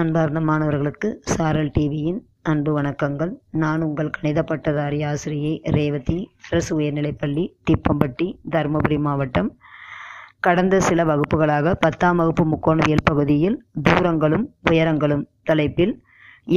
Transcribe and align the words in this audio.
அன்பார்ந்த 0.00 0.40
மாணவர்களுக்கு 0.40 1.08
சாரல் 1.32 1.68
டிவியின் 1.74 2.18
அன்பு 2.42 2.70
வணக்கங்கள். 2.76 3.32
நான் 3.62 3.82
உங்கள் 3.82 4.10
கணித 4.10 4.42
பட்டதாரி 4.42 4.98
ஆசிரியை 5.02 5.52
ரேவதி 5.76 6.16
அரசு 6.48 6.72
உயர்நிலைப்பள்ளி 6.78 7.44
திப்பம்பட்டி 7.68 8.26
தருமபுரி 8.50 8.98
மாவட்டம். 8.98 9.50
கடந்த 10.40 10.80
சில 10.80 11.04
வகுப்புகளாக 11.04 11.74
பத்தாம் 11.84 12.16
வகுப்பு 12.16 12.44
முக்கோணவியல் 12.44 13.04
பகுதியில் 13.04 13.56
தூரங்களும் 13.82 14.46
உயரங்களும் 14.70 15.24
தலைப்பில் 15.42 15.94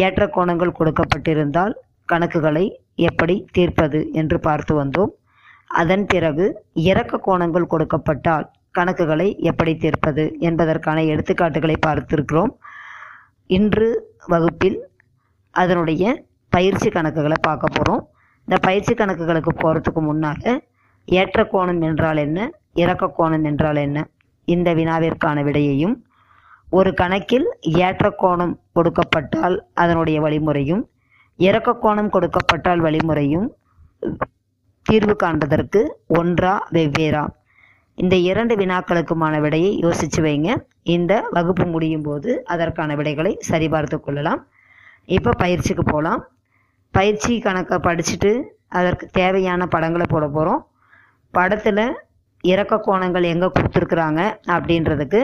ஏற்ற 0.06 0.30
கோணங்கள் 0.38 0.78
கொடுக்கப்பட்டிருந்தால் 0.80 1.76
கணக்குகளை 2.14 2.66
எப்படி 3.10 3.36
தீர்ப்பது 3.52 4.02
என்று 4.14 4.40
பார்த்து 4.40 4.76
வந்தோம். 4.82 5.14
அதன் 5.82 6.06
பிறகு 6.06 6.48
இறக்க 6.90 7.22
கோணங்கள் 7.28 7.72
கொடுக்கப்பட்டால் 7.76 8.48
கணக்குகளை 8.80 9.30
எப்படி 9.52 9.76
தீர்ப்பது 9.84 10.26
என்பதற்கான 10.40 10.98
எடுத்துக்காட்டுகளை 11.14 11.78
பார்த்திருக்கிறோம். 11.86 12.52
இன்று 13.50 13.88
வகுப்பில் 14.26 14.80
அதனுடைய 15.54 16.04
பயிற்சி 16.50 16.90
கணக்குகளை 16.90 17.38
பார்க்க 17.42 17.68
போகிறோம் 17.68 18.04
இந்த 18.48 18.58
பயிற்சி 18.58 18.94
கணக்குகளுக்கு 18.94 19.52
போகிறதுக்கு 19.62 20.02
முன்னால் 20.02 20.44
ஏற்ற 21.08 21.44
கோணம் 21.52 21.82
என்றால் 21.82 22.18
என்ன 22.18 22.40
இறக்க 22.74 23.14
கோணம் 23.18 23.44
என்றால் 23.44 23.76
என்ன 23.76 24.08
இந்த 24.48 24.74
வினாவிற்கான 24.74 25.38
விடையையும் 25.44 25.96
ஒரு 26.70 26.92
கணக்கில் 26.94 27.48
ஏற்ற 27.62 28.06
கோணம் 28.18 28.54
கொடுக்கப்பட்டால் 28.76 29.56
அதனுடைய 29.74 30.18
வழிமுறையும் 30.22 30.84
இறக்க 31.40 31.74
கோணம் 31.74 32.10
கொடுக்கப்பட்டால் 32.10 32.82
வழிமுறையும் 32.82 33.48
தீர்வு 34.86 35.16
காண்பதற்கு 35.16 35.82
ஒன்றா 36.20 36.54
வெவ்வேறா. 36.72 37.24
இந்த 37.98 38.16
இரண்டு 38.30 38.54
வினாக்களுக்குமான 38.56 39.40
விடையை 39.40 39.72
யோசிச்சு 39.84 40.20
வைங்க. 40.22 40.50
இந்த 40.88 41.14
வகுப்பு 41.36 41.66
முடியும் 41.66 42.06
போது 42.08 42.30
அதற்கான 42.46 42.96
விடைகளை 42.96 43.32
சரிபார்த்து 43.50 43.98
கொள்ளலாம். 44.00 44.42
இப்போ 45.08 45.32
பயிற்சிக்கு 45.42 45.84
போகலாம் 45.84 46.22
பயிற்சி 46.94 47.34
கணக்கை 47.40 47.78
படிச்சுட்டு 47.80 48.32
அதற்கு 48.78 49.06
தேவையான 49.12 49.68
படங்களை 49.68 50.06
போட 50.10 50.26
போகிறோம் 50.28 50.62
படத்தில் 51.34 51.84
இறக்க 52.44 52.76
கோணங்கள் 52.78 53.32
எங்கே 53.32 53.48
கொடுத்துருக்குறாங்க 53.48 54.22
அப்படின்றதுக்கு 54.56 55.22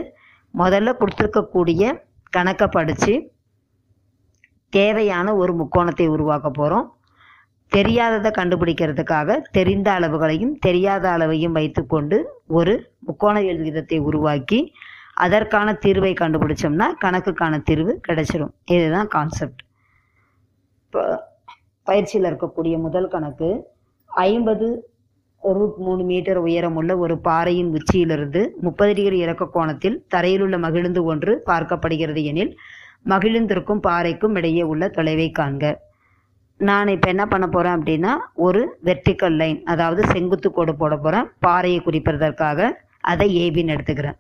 முதல்ல 0.54 0.90
கொடுத்துருக்கக்கூடிய 1.00 1.84
கணக்கை 2.34 2.68
படித்து 2.68 3.14
தேவையான 4.74 5.28
ஒரு 5.36 5.54
முக்கோணத்தை 5.54 6.06
உருவாக்க 6.08 6.48
போகிறோம் 6.52 6.88
தெரியாததை 7.72 8.30
கண்டுபிடிக்கிறதுக்காக 8.32 9.38
தெரிந்த 9.52 9.88
அளவுகளையும் 9.92 10.54
தெரியாத 10.60 11.06
அளவையும் 11.16 11.56
வைத்துக்கொண்டு 11.58 12.18
ஒரு 12.52 12.74
முக்கோண 13.00 13.36
விகிதத்தை 13.50 13.98
உருவாக்கி 14.00 14.60
அதற்கான 15.18 15.76
தீர்வை 15.84 16.14
கண்டுபிடிச்சோம்னா 16.22 16.88
கணக்குக்கான 17.04 17.60
தீர்வு 17.70 17.94
கிடைச்சிரும். 18.08 18.54
இதுதான் 18.76 19.10
கான்செப்ட் 19.16 19.62
இப்போ 20.86 21.04
பயிற்சியில் 21.88 22.28
இருக்கக்கூடிய 22.30 22.76
முதல் 22.88 23.12
கணக்கு 23.14 23.50
ஐம்பது 24.10 24.68
ரூட் 25.44 25.80
மூணு 25.86 26.04
மீட்டர் 26.10 26.40
உயரமுள்ள 26.48 26.92
ஒரு 27.04 27.16
பாறையின் 27.28 27.72
உச்சியிலிருந்து 27.78 28.42
முப்பது 28.66 28.92
டிகிரி 28.98 29.18
இறக்க 29.26 29.46
கோணத்தில் 29.56 29.98
தரையில் 30.14 30.44
உள்ள 30.46 30.58
மகிழுந்து 30.66 31.02
ஒன்று 31.12 31.34
பார்க்கப்படுகிறது 31.50 32.22
எனில் 32.32 32.54
மகிழுந்திற்கும் 33.12 33.82
பாறைக்கும் 33.88 34.36
இடையே 34.40 34.64
உள்ள 34.72 34.84
தொலைவை 34.98 35.28
காண்க. 35.40 35.74
நான் 36.60 36.94
இப்போ 36.96 37.08
என்ன 37.14 37.24
பண்ண 37.32 37.46
போகிறேன் 37.48 37.78
அப்படின்னா 37.78 38.12
ஒரு 38.46 38.62
வெர்டிக்கல் 38.88 39.38
லைன் 39.42 39.60
அதாவது 39.74 40.02
செங்குத்து 40.14 40.50
கோடு 40.58 40.76
போட 40.82 40.94
போகிறேன் 40.98 41.30
பாறையை 41.48 41.80
குறிப்பதற்காக 41.88 42.70
அதை 43.12 43.28
ஏபின்னு 43.44 43.76
எடுத்துக்கிறேன். 43.76 44.18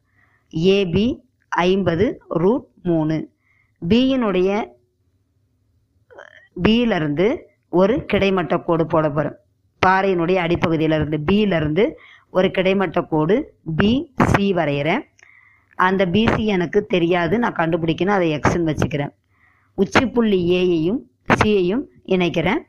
ஏபி 0.53 1.19
ஐம்பது 1.49 2.21
ரூட் 2.29 2.67
மூணு. 2.83 3.29
பியினுடைய 3.89 4.65
பியிலிருந்து 6.61 7.49
ஒரு 7.69 8.05
கிடைமட்ட 8.05 8.57
கோடு 8.57 8.85
போட 8.85 9.09
போகிறேன் 9.09 9.37
பாறையினுடைய 9.85 10.35
அடிப்பகுதியிலிருந்து 10.35 11.17
பியிலிருந்து 11.25 11.99
ஒரு 12.29 12.51
கிடைமட்ட 12.51 13.01
கோடு 13.01 13.53
பிசி 13.77 14.37
வரைகிறேன். 14.37 15.01
அந்த 15.75 16.05
பிசி 16.05 16.45
எனக்கு 16.45 16.85
தெரியாது. 16.85 17.39
நான் 17.39 17.55
கண்டுபிடிக்கணும். 17.55 18.07
அதை 18.07 18.37
எக்ஸ்ன்னு 18.37 18.75
வச்சுக்கிறேன். 18.75 19.09
உச்சி 19.75 20.05
புள்ளி 20.05 20.39
ஏயையும் 20.51 20.99
சியையும் 21.33 21.83
இணைக்கிறேன். 22.05 22.59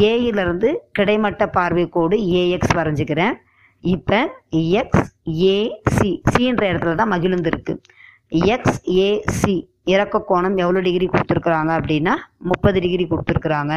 ஏயிலிருந்து 0.00 0.80
கிடைமட்ட 0.92 1.48
பார்வை 1.48 1.88
கோடு 1.88 2.16
ஏஎக்ஸ் 2.16 2.74
வரைஞ்சிக்கிறேன். 2.74 3.32
இப்போ 3.84 4.18
எக்ஸ் 4.80 5.10
ஏசி 5.52 6.10
சின்ற 6.34 6.62
இடத்துல 6.70 6.94
தான் 6.94 7.12
மகிழ்ந்து 7.14 7.50
இருக்கு 7.52 7.74
எக்ஸ் 8.54 8.80
ஏசி 9.04 9.54
இறக்க 9.84 10.16
கோணம் 10.30 10.56
எவ்வளோ 10.56 10.80
டிகிரி 10.80 11.06
கொடுத்துருக்குறாங்க 11.06 11.70
அப்படின்னா 11.78 12.14
முப்பது 12.38 12.80
டிகிரி 12.80 13.04
கொடுத்துருக்குறாங்க. 13.08 13.74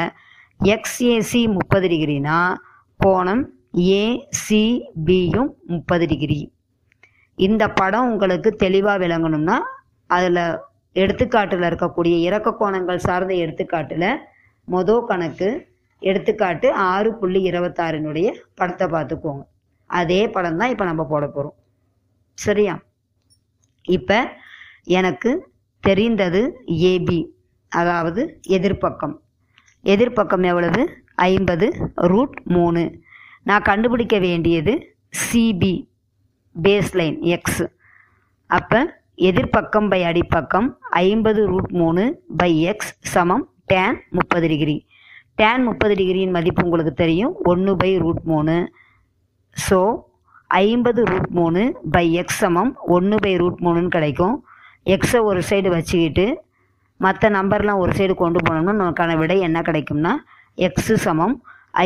எக்ஸ்ஏசி 0.59 1.47
முப்பது 1.47 1.87
டிகிரினா 1.87 2.37
கோணம் 2.99 3.43
ஏசிபியும் 3.99 5.49
முப்பது 5.65 6.05
டிகிரி 6.07 6.51
இந்த 7.37 7.63
படம் 7.69 8.09
உங்களுக்கு 8.09 8.49
தெளிவாக 8.55 9.01
விளங்கணும்னா 9.03 9.57
அதில் 10.09 10.43
எடுத்துக்காட்டில் 10.95 11.67
இருக்கக்கூடிய 11.69 12.15
இறக்க 12.27 12.57
கோணங்கள் 12.59 13.05
சார்ந்த 13.07 13.33
எடுத்துக்காட்டில் 13.33 14.09
மொதல் 14.67 15.07
கணக்கு 15.09 15.49
எடுத்துக்காட்டு 16.01 16.73
ஆறு 16.73 17.09
புள்ளி 17.19 17.39
இருபத்தாறினுடைய 17.49 18.27
படத்தை 18.55 18.87
பார்த்துக்கோங்க. 18.87 19.43
அதே 19.99 20.21
படம் 20.35 20.59
தான் 20.59 20.71
இப்போ 20.73 20.85
நம்ம 20.89 21.03
போட 21.11 21.25
போகிறோம் 21.27 21.57
சரியா? 22.37 22.73
இப்போ 23.85 24.17
எனக்கு 24.99 25.31
தெரிந்தது 25.83 26.41
ஏபி 26.91 27.21
அதாவது 27.71 28.21
எதிர்ப்பக்கம். 28.57 29.15
எதிர்ப்பக்கம் 29.93 30.45
எவ்வளவு? 30.51 30.81
ஐம்பது 31.29 31.67
ரூட் 32.11 32.35
மூணு. 32.55 32.83
நான் 33.49 33.67
கண்டுபிடிக்க 33.69 34.15
வேண்டியது 34.27 34.73
சிபி 35.21 35.73
பேஸ்லைன் 36.55 37.17
எக்ஸ் 37.35 37.63
அப்போ 38.49 38.79
எதிர்ப்பக்கம் 39.29 39.89
பை 39.91 39.99
அடிப்பக்கம் 40.09 40.67
ஐம்பது 41.01 41.41
ரூட் 41.51 41.71
மூணு 41.81 42.03
பை 42.37 42.51
எக்ஸ் 42.71 42.93
சமம் 43.13 43.45
டேன் 43.71 43.97
முப்பது 44.17 44.47
டிகிரி. 44.53 44.77
டேன் 45.39 45.63
முப்பது 45.67 45.93
டிகிரியின் 45.99 46.35
மதிப்பு 46.37 46.63
உங்களுக்கு 46.65 46.93
தெரியும். 47.03 47.33
ஒன்று 47.51 47.71
பை 47.83 47.91
ரூட் 48.03 48.23
மூணு. 48.31 48.55
ஸோ 49.55 49.79
ஐம்பது 50.63 51.01
ரூட் 51.11 51.29
மூணு 51.39 51.61
பை 51.95 52.05
எக்ஸ் 52.21 52.39
சமம் 52.43 52.71
ஒன்று 52.95 53.17
பை 53.25 53.33
ரூட் 53.41 53.61
மூணுன்னு 53.65 53.91
கிடைக்கும். 53.97 54.35
எக்ஸை 54.85 55.19
ஒரு 55.29 55.41
சைடு 55.49 55.69
வச்சுக்கிட்டு 55.75 56.25
மற்ற 56.99 57.29
நம்பர்லாம் 57.37 57.81
ஒரு 57.83 57.91
சைடு 57.97 58.13
கொண்டு 58.21 58.39
போனோம்னா 58.45 58.73
நமக்கான 58.81 59.11
விடை 59.21 59.37
என்ன 59.47 59.59
கிடைக்கும்னா 59.69 60.13
எக்ஸு 60.57 60.95
சமம் 61.05 61.35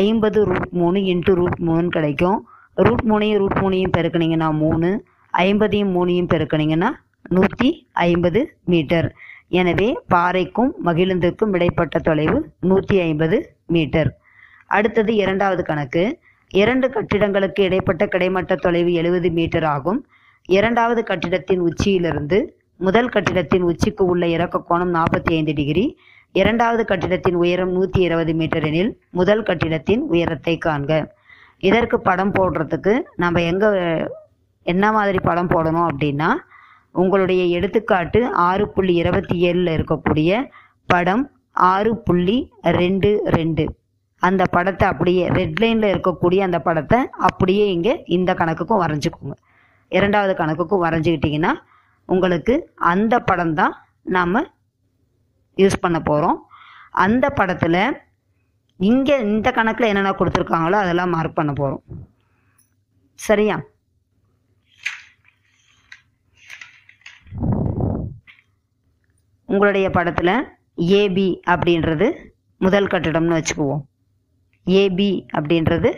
ஐம்பது 0.02 0.40
ரூட் 0.48 0.70
மூணு 0.80 0.98
இன்ட்டு 1.12 1.34
ரூட் 1.40 1.58
மூணுன்னு 1.66 1.94
கிடைக்கும். 1.96 2.38
ரூட் 2.86 3.04
மூணையும் 3.10 3.40
ரூட் 3.42 3.58
மூணையும் 3.62 3.94
பெருக்கினீங்கன்னா 3.96 4.48
மூணு 4.62 4.90
ஐம்பதையும் 5.34 5.94
மூணையும் 5.96 6.30
பெருக்கினீங்கன்னா 6.32 6.90
நூற்றி 7.36 7.70
ஐம்பது 8.08 8.40
மீட்டர் 8.72 9.08
எனவே 9.60 9.88
பாறைக்கும் 10.12 10.70
மகிழுந்திற்கும் 10.86 11.54
இடைப்பட்ட 11.56 11.98
தொலைவு 12.08 12.38
நூற்றி 12.70 12.96
ஐம்பது 13.08 13.36
மீட்டர் 13.74 14.10
அடுத்தது 14.76 15.12
இரண்டாவது 15.22 15.62
கணக்கு. 15.70 16.04
இரண்டு 16.50 16.88
கட்டிடங்களுக்கு 16.88 17.60
இடைப்பட்ட 17.60 18.06
கிடைமட்ட 18.06 18.54
தொலைவு 18.54 18.92
எழுபது 18.92 19.30
மீட்டர் 19.30 19.64
ஆகும். 19.64 20.06
இரண்டாவது 20.44 21.02
கட்டிடத்தின் 21.02 21.60
உச்சியிலிருந்து 21.60 22.56
முதல் 22.76 23.08
கட்டிடத்தின் 23.08 23.62
உச்சிக்கு 23.62 24.04
உள்ள 24.04 24.26
இறக்க 24.26 24.64
கோணம் 24.68 24.94
நாற்பத்தி 24.94 25.30
ஐந்து 25.30 25.54
டிகிரி. 25.54 25.98
இரண்டாவது 26.32 26.84
கட்டிடத்தின் 26.84 27.34
உயரம் 27.34 27.70
நூற்றி 27.70 28.02
இருபது 28.02 28.34
மீட்டர் 28.34 28.64
எனில் 28.64 29.00
முதல் 29.10 29.42
கட்டிடத்தின் 29.42 30.00
உயரத்தை 30.00 30.58
காண்க. 30.66 31.06
இதற்கு 31.58 32.00
படம் 32.00 32.32
போடுறதுக்கு 32.32 32.98
நம்ம 33.16 33.40
எங்கே 33.40 33.68
என்ன 34.62 34.92
மாதிரி 34.92 35.18
படம் 35.18 35.48
போடணும் 35.48 35.88
அப்படின்னா 35.88 36.34
உங்களுடைய 36.92 37.44
எடுத்துக்காட்டு 37.44 38.32
ஆறு 38.32 38.68
புள்ளி 38.68 38.94
இருபத்தி 38.94 39.52
ஏழில் 39.52 39.70
இருக்கக்கூடிய 39.76 40.44
படம் 40.86 41.30
ஆறு 41.52 41.96
புள்ளி 41.96 42.52
ரெண்டு 42.62 43.22
ரெண்டு. 43.24 43.77
அந்த 44.22 44.42
படத்தை 44.54 44.84
அப்படியே 44.92 45.24
ரெட் 45.38 45.60
லைனில் 45.62 45.92
இருக்கக்கூடிய 45.92 46.40
அந்த 46.46 46.58
படத்தை 46.66 46.98
அப்படியே 47.28 47.64
இங்கே 47.76 47.94
இந்த 48.16 48.30
கணக்குக்கும் 48.40 48.82
வரைஞ்சிக்கோங்க. 48.84 49.34
இரண்டாவது 49.92 50.32
கணக்குக்கும் 50.40 50.84
வரைஞ்சிக்கிட்டிங்கன்னா 50.86 51.52
உங்களுக்கு 52.08 52.54
அந்த 52.92 53.14
படம் 53.28 53.54
தான் 53.60 53.74
நாம் 54.16 54.40
யூஸ் 55.56 55.82
பண்ண 55.84 55.98
போகிறோம் 56.10 56.38
அந்த 57.04 57.26
படத்தில் 57.38 57.80
இங்கே 58.80 59.16
இந்த 59.30 59.48
கணக்கில் 59.58 59.90
என்னென்ன 59.90 60.12
கொடுத்துருக்காங்களோ 60.18 60.78
அதெல்லாம் 60.82 61.12
மார்க் 61.14 61.38
பண்ண 61.38 61.52
போகிறோம் 61.52 61.82
சரியா? 63.18 63.56
உங்களுடைய 69.48 69.86
படத்தில் 69.98 70.34
ஏபி 71.02 71.28
அப்படின்றது 71.52 72.06
முதல் 72.60 72.90
கட்டிடம்னு 72.92 73.38
வச்சுக்குவோம். 73.38 73.82
ஏபி 74.82 75.10
அப்படின்றது 75.38 75.90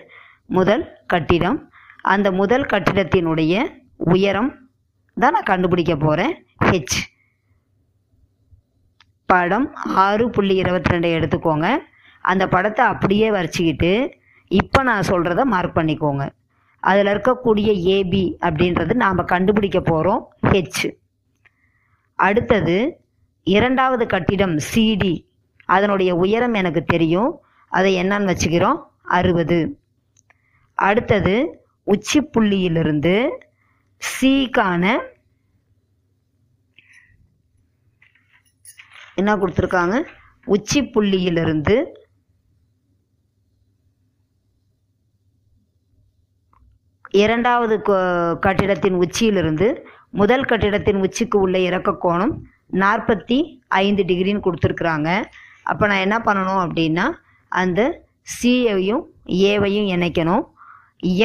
முதல் 0.58 0.84
கட்டிடம். 1.12 1.58
அந்த 2.14 2.28
முதல் 2.40 2.67
கட்டிடத்தினுடைய 2.72 3.55
உயரம் 4.14 4.50
தான் 5.17 5.34
நான் 5.37 5.50
கண்டுபிடிக்க 5.52 5.94
போகிறேன் 5.96 6.34
ஹெச் 6.69 6.99
படம் 9.31 9.67
ஆறு 10.05 10.25
புள்ளி 10.37 10.55
இருபத்தி 10.62 10.90
ரெண்டை 10.94 11.11
எடுத்துக்கோங்க. 11.19 11.67
அந்த 12.31 12.44
படத்தை 12.55 12.84
அப்படியே 12.93 13.31
வரைச்சிக்கிட்டு 13.31 13.93
இப்போ 14.50 14.81
நான் 14.88 15.08
சொல்கிறத 15.11 15.43
மார்க் 15.55 15.76
பண்ணிக்கோங்க. 15.78 16.25
அதில் 16.82 17.11
இருக்கக்கூடிய 17.12 17.70
ஏபி 17.96 18.25
அப்படின்றது 18.46 18.93
நாம் 19.05 19.31
கண்டுபிடிக்க 19.34 19.78
போகிறோம் 19.81 20.23
ஹெச் 20.52 20.84
அடுத்தது 22.19 22.78
இரண்டாவது 23.56 24.05
கட்டிடம் 24.06 24.56
சிடி 24.70 25.14
அதனுடைய 25.75 26.11
உயரம் 26.25 26.56
எனக்கு 26.61 26.82
தெரியும். 26.94 27.31
அதை 27.76 27.90
என்னன்னு 28.02 28.31
வச்சுக்கிறோம்? 28.32 28.78
அறுபது. 29.19 29.58
அடுத்தது 30.88 31.34
உச்சி 31.93 32.19
புள்ளியிலிருந்து 32.34 33.14
சிக்கான 34.02 34.84
என்ன 39.20 39.31
கொடுத்துருக்காங்க? 39.37 39.96
உச்சி 40.55 40.81
புள்ளியிலிருந்து 40.94 41.76
இரண்டாவது 47.23 47.76
கட்டிடத்தின் 48.46 49.00
உச்சியிலிருந்து 49.05 49.69
முதல் 50.20 50.44
கட்டிடத்தின் 50.50 51.00
உச்சிக்கு 51.06 51.37
உள்ள 51.38 51.56
இறக்க 51.69 51.90
கோணம் 52.05 52.34
நாற்பத்தி 52.82 53.38
ஐந்து 53.82 54.02
டிகிரின்னு 54.11 54.44
கொடுத்துருக்குறாங்க. 54.44 55.08
அப்போ 55.70 55.84
நான் 55.90 56.05
என்ன 56.06 56.19
பண்ணணும் 56.26 56.62
அப்படின்னா 56.66 57.06
அந்த 57.61 57.81
சியையும் 58.37 59.02
ஏவையும் 59.50 59.88
இணைக்கணும். 59.94 60.44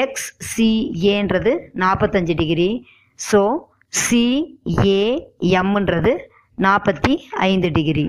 எக்ஸ் 0.02 0.30
சிஏன்றது 0.52 1.52
நாற்பத்தஞ்சு 1.84 2.34
டிகிரி 2.42 2.70
ஸோ 3.20 3.42
சிஏஎம்ன்றது 4.04 6.14
நாற்பத்தி 6.58 7.14
ஐந்து 7.50 7.70
டிகிரி 7.78 8.06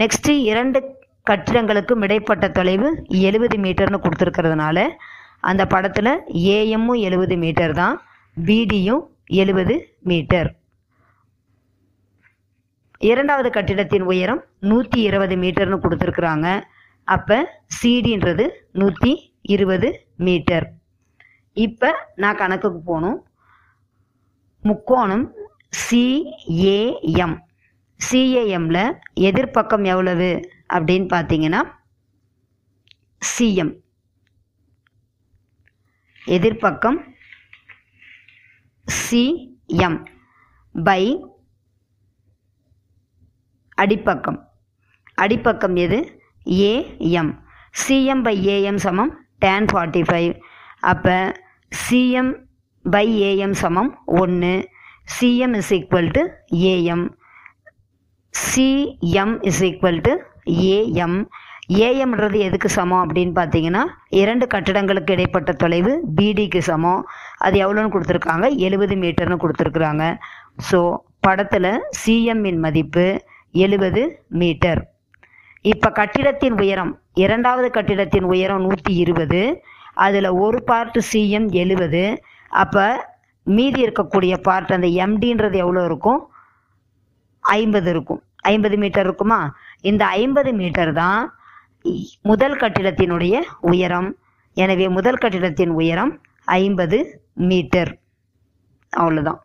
நெக்ஸ்ட்டு 0.00 0.34
இரண்டு 0.50 0.78
கட்டிடங்களுக்கும் 1.26 2.04
இடைப்பட்ட 2.06 2.46
தொலைவு 2.58 2.88
எழுபது 3.28 3.56
மீட்டர்னு 3.64 4.02
கொடுத்துருக்கிறதுனால 4.04 4.86
அந்த 5.50 5.62
படத்தில் 5.74 6.12
ஏஎம்மும் 6.56 7.02
எழுபது 7.08 7.36
மீட்டர் 7.44 7.74
தான் 7.80 7.96
பிடியும் 8.36 9.02
எழுபது 9.42 9.74
மீட்டர் 10.10 10.50
இரண்டாவது 13.10 13.48
கட்டிடத்தின் 13.50 14.08
உயரம் 14.12 14.42
நூற்றி 14.70 14.98
இருபது 15.08 15.34
மீட்டர்னு 15.36 15.78
கொடுத்துருக்குறாங்க. 15.84 16.48
அப்போ 17.04 17.38
சிடின்றது 17.78 18.44
நூற்றி 18.80 19.12
இருபது 19.54 19.88
மீட்டர். 20.26 20.66
இப்போ 21.66 21.88
நான் 22.22 22.40
கணக்குக்கு 22.42 22.80
போகணும். 22.90 23.18
முக்கோணம் 24.62 25.24
சிஏஎம் 25.84 27.36
சிஏஎம்மில் 28.00 28.84
எதிர்ப்பக்கம் 29.28 29.84
எவ்வளவு 29.92 30.30
அப்படின்னு 30.76 31.08
பார்த்தீங்கன்னா 31.14 31.60
சிஎம் 33.22 33.72
எதிர்ப்பக்கம் 36.22 36.98
சிஎம் 38.86 39.98
பை 40.74 41.02
அடிப்பக்கம். 43.82 44.40
அடிப்பக்கம் 45.22 45.76
எது? 45.84 45.98
ஏஎம் 46.46 47.32
சிஎம் 47.86 48.22
பை 48.22 48.46
ஏஎம் 48.46 48.76
சமம் 48.76 49.12
டேன் 49.38 49.68
ஃபார்ட்டி 49.72 50.02
ஃபைவ் 50.08 50.32
அப்போ 50.80 51.34
சிஎம் 51.72 52.32
பை 52.82 53.20
ஏஎம் 53.20 53.52
சமம் 53.52 54.04
ஒன்று 54.06 54.70
CM 55.18 55.54
is 55.54 55.72
equal 55.72 56.10
to 56.10 56.22
AM 56.50 57.06
CM 58.34 59.42
is 59.42 59.62
equal 59.62 60.00
to 60.00 60.12
AM 60.52 61.26
ஏஎம்ன்றது 61.70 62.38
எதுக்கு 62.38 62.68
சமம் 62.68 63.08
அப்படின்னு 63.08 63.34
பார்த்தீங்கன்னா 63.34 63.84
இரண்டு 64.08 64.46
கட்டிடங்களுக்கு 64.46 65.12
இடைப்பட்ட 65.12 65.52
தொலைவு 65.52 66.04
பிடிக்கு 66.14 66.62
சமம். 66.62 67.06
அது 67.38 67.58
எவ்வளோன்னு 67.58 67.92
கொடுத்துருக்காங்க? 67.92 68.56
எழுபது 68.56 68.94
மீட்டர்னு 68.94 69.42
கொடுத்துருக்குறாங்க. 69.42 70.18
ஸோ 70.70 70.96
படத்தில் 71.20 71.82
சிஎம்மின் 72.04 72.58
மதிப்பு 72.58 73.20
எழுபது 73.52 74.26
மீட்டர். 74.28 74.91
இப்போ 75.70 75.88
கட்டிடத்தின் 75.98 76.56
உயரம் 76.62 76.92
இரண்டாவது 77.22 77.68
கட்டிடத்தின் 77.70 78.26
உயரம் 78.32 78.62
நூற்றி 78.64 78.92
இருபது 79.02 79.40
அதில் 80.04 80.28
ஒரு 80.44 80.58
பார்ட்டு 80.70 81.00
சிஎம் 81.10 81.46
எழுபது. 81.62 82.02
அப்போ 82.62 82.86
மீதி 83.56 83.78
இருக்கக்கூடிய 83.84 84.34
பார்ட் 84.46 84.74
அந்த 84.76 84.88
எம்டின்றது 85.04 85.56
எவ்வளோ 85.64 85.82
இருக்கும்? 85.90 86.20
ஐம்பது 87.44 87.88
இருக்கும். 87.94 88.20
ஐம்பது 88.52 88.76
மீட்டர் 88.82 89.06
இருக்குமா? 89.08 89.40
இந்த 89.90 90.02
ஐம்பது 90.22 90.52
மீட்டர் 90.60 90.92
தான் 91.02 91.22
முதல் 92.30 92.56
கட்டிடத்தினுடைய 92.62 93.34
உயரம். 93.72 94.10
எனவே 94.56 94.88
முதல் 94.98 95.22
கட்டிடத்தின் 95.22 95.72
உயரம் 95.80 96.12
ஐம்பது 96.58 96.98
மீட்டர். 97.50 97.92
அவ்வளோதான் 98.92 99.40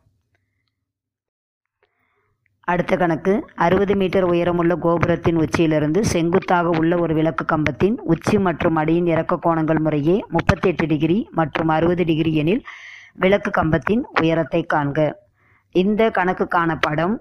அடுத்த 2.71 2.93
கணக்கு. 2.97 3.33
அறுபது 3.65 3.93
மீட்டர் 3.95 4.25
உயரமுள்ள 4.29 4.73
கோபுரத்தின் 4.75 5.37
உச்சியிலிருந்து 5.43 5.99
செங்குத்தாக 6.13 6.71
உள்ள 6.79 6.93
ஒரு 7.03 7.13
விளக்கு 7.13 7.43
கம்பத்தின் 7.45 7.95
உச்சி 8.13 8.37
மற்றும் 8.47 8.75
அடியின் 8.75 9.07
இறக்க 9.13 9.39
கோணங்கள் 9.45 9.79
முறையே 9.85 10.15
முப்பத்தெட்டு 10.29 10.85
டிகிரி 10.85 11.17
மற்றும் 11.31 11.67
அறுபது 11.67 12.05
டிகிரி 12.09 12.33
எனில் 12.41 12.63
விளக்கு 13.23 13.51
கம்பத்தின் 13.51 14.03
உயரத்தை 14.21 14.61
காண்க. 14.73 14.99
இந்த 15.71 16.09
கணக்குக்கான 16.17 16.75
படம் 16.79 17.15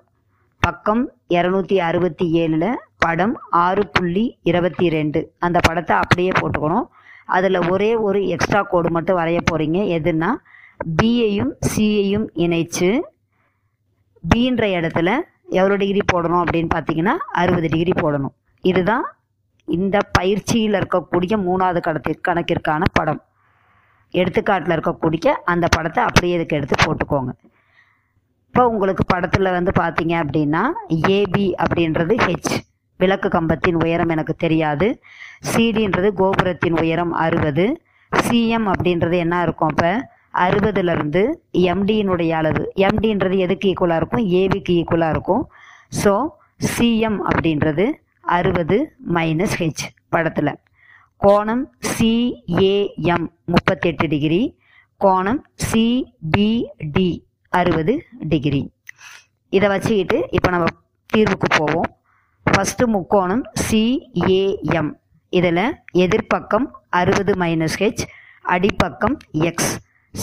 பக்கம் 0.63 1.05
இரநூத்தி 1.29 1.77
அறுபத்தி 1.89 2.27
ஏழில் 2.43 2.71
படம் 2.99 3.35
ஆறு 3.65 3.83
புள்ளி 3.87 4.27
இருபத்தி 4.43 4.89
ரெண்டு. 4.89 5.21
அந்த 5.39 5.59
படத்தை 5.69 5.97
அப்படியே 5.97 6.33
போட்டுக்கணும். 6.41 6.87
அதில் 7.37 7.61
ஒரே 7.69 7.93
ஒரு 8.09 8.21
எக்ஸ்ட்ரா 8.35 8.63
கோடு 8.63 8.91
மட்டும் 8.91 9.19
வரைய 9.19 9.39
போகிறீங்க 9.51 9.79
எதுன்னா 9.99 10.33
பியையும் 11.03 11.55
சியையும் 11.69 12.27
இணைச்சு 12.45 12.91
பீன்ற 14.25 14.65
இடத்துல 14.77 15.11
எவ்வளோ 15.59 15.77
டிகிரி 15.77 16.03
போடணும் 16.13 16.43
அப்படின்னு 16.45 16.71
பார்த்தீங்கன்னா 16.75 17.15
அறுபது 17.41 17.69
டிகிரி 17.69 17.93
போடணும். 18.03 18.35
இதுதான் 18.65 19.05
இந்த 19.69 19.99
பயிற்சியில் 20.19 20.79
இருக்கக்கூடிய 20.81 21.35
மூணாவது 21.47 21.81
கடத்தி 21.81 22.13
கணக்கிற்கான 22.29 22.83
படம். 22.93 23.21
எடுத்துக்காட்டில் 24.15 24.75
இருக்கக்கூடிய 24.77 25.33
அந்த 25.53 25.67
படத்தை 25.77 26.05
அப்படியே 26.09 26.35
இதுக்கு 26.35 26.57
எடுத்து 26.57 26.77
போட்டுக்கோங்க. 26.85 27.33
இப்போ 28.49 28.69
உங்களுக்கு 28.69 29.05
படத்தில் 29.07 29.55
வந்து 29.57 29.73
பார்த்தீங்க 29.79 30.15
அப்படின்னா 30.25 30.63
ஏபி 31.17 31.47
அப்படின்றது 31.63 32.15
ஹெச் 32.27 32.55
விளக்கு 33.01 33.29
கம்பத்தின் 33.29 33.81
உயரம் 33.85 34.09
எனக்கு 34.09 34.35
தெரியாது. 34.45 35.01
சிடின்றது 35.53 36.11
கோபுரத்தின் 36.21 36.79
உயரம் 36.83 37.13
அறுபது. 37.13 37.67
சிஎம் 38.13 38.69
அப்படின்றது 38.73 39.17
என்ன 39.25 39.43
இருக்கும் 39.43 39.69
இப்போ 39.69 39.91
அறுபதுலேருந்து 40.45 41.23
எம்டியினுடைய 41.73 42.33
அளவு. 42.41 42.63
எம்டின்றது 42.89 43.37
எதுக்கு 43.47 43.69
ஈக்குவலாக 43.73 44.01
இருக்கும்? 44.01 44.25
ஏபிக்கு 44.41 44.73
ஈக்குவலாக 44.81 45.15
இருக்கும். 45.17 45.45
ஸோ 46.03 46.13
சிஎம் 46.73 47.19
அப்படின்றது 47.31 47.85
அறுபது 48.37 48.77
மைனஸ் 49.17 49.57
ஹெச் 49.61 49.85
படத்தில். 50.15 50.53
கோணம் 51.23 51.65
சிஏஎம் 51.93 53.27
முப்பத்தெட்டு 53.53 54.07
டிகிரி 54.15 54.41
கோணம் 55.01 55.41
சிபிடி 55.69 57.11
அறுபது 57.53 57.95
டிகிரி 58.33 58.63
இதை 59.53 59.67
வச்சுக்கிட்டு 59.73 60.19
இப்போ 60.37 60.49
நம்ம 60.55 60.67
தீர்வுக்கு 61.11 61.49
போவோம். 61.59 61.89
ஃபஸ்ட்டு 62.47 62.87
முக்கோணம் 62.95 63.45
சிஏஎம் 63.67 64.91
இதில் 65.33 65.65
எதிர்ப்பக்கம் 66.05 66.67
அறுபது 67.01 67.33
மைனஸ் 67.43 67.77
ஹெச் 67.83 68.05
அடிப்பக்கம் 68.55 69.17
எக்ஸ் 69.51 69.73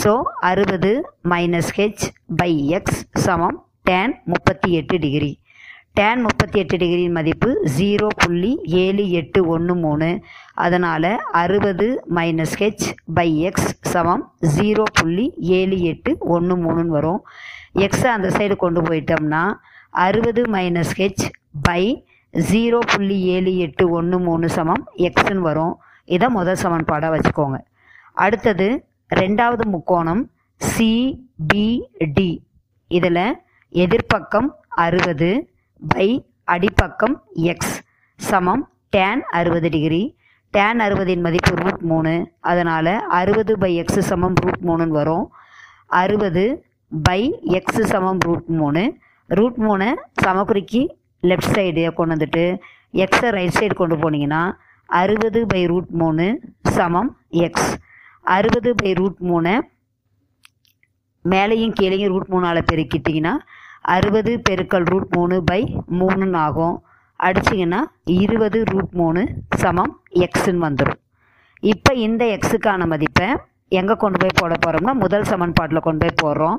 ஸோ 0.01 0.11
அறுபது 0.49 0.91
மைனஸ் 1.31 1.71
ஹெச் 1.77 2.03
பை 2.39 2.51
எக்ஸ் 2.77 2.99
சமம் 3.25 3.57
டேன் 3.89 4.13
முப்பத்தி 4.31 4.69
எட்டு 4.71 4.95
டிகிரி 4.99 5.31
டேன் 5.97 6.21
முப்பத்தி 6.21 6.57
எட்டு 6.59 6.75
டிகிரியின் 6.77 7.17
மதிப்பு 7.17 7.49
ஜீரோ 7.77 8.07
புள்ளி 8.21 8.51
ஏழு 8.83 9.03
எட்டு 9.19 9.39
ஒன்று 9.47 9.73
மூணு. 9.75 10.07
அதனால் 10.65 11.09
அறுபது 11.41 11.87
மைனஸ் 12.15 12.55
ஹெச் 12.61 12.85
பை 13.13 13.27
எக்ஸ் 13.39 13.69
சமம் 13.91 14.23
ஜீரோ 14.55 14.83
புள்ளி 14.99 15.25
ஏழு 15.57 15.77
எட்டு 15.81 16.13
ஒன்று 16.35 16.55
மூணுன்னு 16.55 16.95
வரும். 16.97 17.21
எக்ஸை 17.85 18.09
அந்த 18.15 18.31
சைடு 18.37 18.55
கொண்டு 18.55 18.81
போயிட்டோம்னா 18.81 19.43
அறுபது 20.05 20.43
மைனஸ் 20.55 20.95
ஹெச் 21.01 21.25
பை 21.67 21.83
ஜீரோ 22.33 22.79
புள்ளி 22.93 23.19
ஏழு 23.35 23.53
எட்டு 23.57 23.89
ஒன்று 23.89 24.19
மூணு 24.19 24.49
சமம் 24.49 24.83
எக்ஸ்ன்னு 25.09 25.45
வரும். 25.49 25.75
இதை 26.05 26.29
முதல் 26.29 26.61
சமன்பாடாக 26.63 27.11
வச்சுக்கோங்க. 27.15 27.59
அடுத்தது 28.25 28.67
ரெண்டாவது 29.19 29.63
முக்கோணம் 29.73 30.21
சிபிடி 30.61 31.69
இதில் 32.97 33.25
எதிர்ப்பக்கம் 33.83 34.49
அறுபது 34.83 35.29
பை 35.93 36.07
அடிப்பக்கம் 36.53 37.15
எக்ஸ் 37.51 37.75
சமம் 38.19 38.63
டேன் 38.95 39.21
அறுபது 39.37 39.69
டிகிரி. 39.75 40.03
டேன் 40.53 40.79
அறுபதின் 40.85 41.23
மதிப்பு 41.25 41.53
ரூட் 41.61 41.83
மூணு. 41.91 42.13
அதனால் 42.51 42.93
அறுபது 43.19 43.53
பை 43.63 43.71
எக்ஸ் 43.75 44.01
சமம் 44.09 44.35
ரூட் 44.43 44.63
மூணுன்னு 44.69 44.97
வரும். 44.99 45.25
அறுபது 46.01 46.43
பை 46.91 47.21
எக்ஸ் 47.59 47.81
சமம் 47.93 48.19
ரூட் 48.19 48.49
மூணு. 48.59 48.83
ரூட் 49.39 49.59
மூணை 49.65 49.89
சமக்குறிக்கு 50.25 50.81
லெஃப்ட் 51.29 51.53
சைடு 51.55 51.83
கொண்டு 51.97 52.13
வந்துட்டு 52.15 52.43
எக்ஸை 53.03 53.29
ரைட் 53.37 53.57
சைடு 53.59 53.75
கொண்டு 53.81 53.95
போனீங்கன்னா 53.95 54.41
அறுபது 54.89 55.39
பை 55.51 55.61
ரூட் 55.71 55.91
மூணு 56.01 56.25
சமம் 56.77 57.11
எக்ஸ் 57.45 57.71
அறுபது 58.23 58.71
பை 58.75 58.91
ரூட் 58.99 59.21
மூணை. 59.29 59.53
மேலேயும் 61.25 61.75
கீழேயும் 61.79 62.11
ரூட் 62.13 62.31
மூணால் 62.31 62.67
பெருக்கிட்டிங்கன்னா 62.71 63.33
அறுபது 63.95 64.31
பெருக்கல் 64.49 64.85
ரூட் 64.91 65.09
மூணு 65.15 65.37
பை 65.43 65.61
மூணுன்னு 65.99 66.37
ஆகும். 66.47 66.75
அடிச்சிங்கன்னா 67.19 67.79
இருபது 68.03 68.59
ரூட் 68.71 68.93
மூணு 69.01 69.21
சமம் 69.63 69.93
எக்ஸுன்னு 70.25 70.65
வந்துடும் 70.67 71.01
இப்போ 71.59 71.91
இந்த 72.05 72.23
எக்ஸுக்கான 72.37 72.87
மதிப்பை 72.93 73.27
எங்கே 73.79 73.93
கொண்டு 73.93 74.17
போய் 74.21 74.37
போட 74.39 74.53
போகிறோம்னா 74.63 74.93
முதல் 75.03 75.23
சமன்பாட்டில் 75.23 75.85
கொண்டு 75.85 76.05
போய் 76.05 76.19
போடுறோம். 76.23 76.57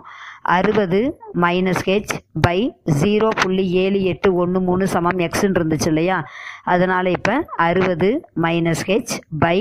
அறுபது 0.56 1.00
மைனஸ் 1.40 1.82
ஹெச் 1.88 2.14
பை 2.46 2.58
ஜீரோ 3.00 3.28
புள்ளி 3.42 3.64
ஏழு 3.82 4.02
எட்டு 4.12 4.34
ஒன்று 4.34 4.60
மூணு 4.60 4.86
சமம் 4.94 5.22
எக்ஸ்ன்னு 5.26 5.58
இருந்துச்சு 5.60 5.86
இல்லையா? 5.86 6.18
அதனால் 6.62 7.06
இப்போ 7.06 7.34
அறுபது 7.66 8.10
மைனஸ் 8.42 8.82
ஹெச் 8.86 9.14
பை 9.38 9.58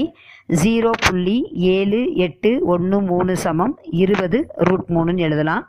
ஜீரோ 0.50 0.90
புள்ளி 1.06 1.36
ஏழு 1.76 2.00
எட்டு 2.26 2.50
ஒன்று 2.66 2.98
மூணு 3.02 3.34
சமம் 3.38 3.74
இருபது 4.02 4.40
ரூட் 4.68 4.90
மூணுன்னு 4.96 5.18
எழுதலாம். 5.18 5.64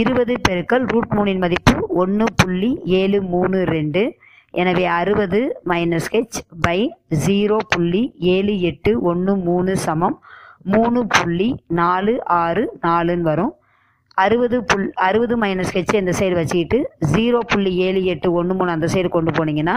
இருபது 0.00 0.34
பெருக்கல் 0.48 0.86
ரூட் 0.92 1.12
மூணின் 1.16 1.42
மதிப்பு 1.44 1.74
ஒன்று 2.02 2.24
புள்ளி 2.36 2.70
ஏழு 3.00 3.22
மூணு 3.34 3.58
ரெண்டு. 3.74 4.02
எனவே 4.50 4.84
அறுபது 5.00 5.40
மைனஸ் 5.70 6.08
ஹெச் 6.14 6.40
பை 6.60 6.78
ஜீரோ 7.26 7.56
புள்ளி 7.68 8.02
ஏழு 8.34 8.60
எட்டு 8.60 8.92
ஒன்று 9.10 9.36
மூணு 9.48 9.76
சமம் 9.76 10.16
மூணு 10.74 11.00
புள்ளி 11.06 11.48
நாலு 11.80 12.14
ஆறு 12.24 12.64
நாலுன்னு 12.86 13.28
வரும். 13.30 13.52
அறுபது 14.14 14.56
புல் 14.64 14.86
அறுபது 15.08 15.34
மைனஸ் 15.42 15.74
ஹெச் 15.74 15.94
இந்த 15.94 16.12
சைடு 16.20 16.34
வச்சுக்கிட்டு 16.38 16.78
ஜீரோ 17.14 17.40
புள்ளி 17.52 17.72
ஏழு 17.86 18.00
எட்டு 18.04 18.28
ஒன்று 18.32 18.54
மூணு 18.54 18.70
அந்த 18.70 18.88
சைடு 18.94 19.08
கொண்டு 19.08 19.32
போனீங்கன்னா 19.38 19.76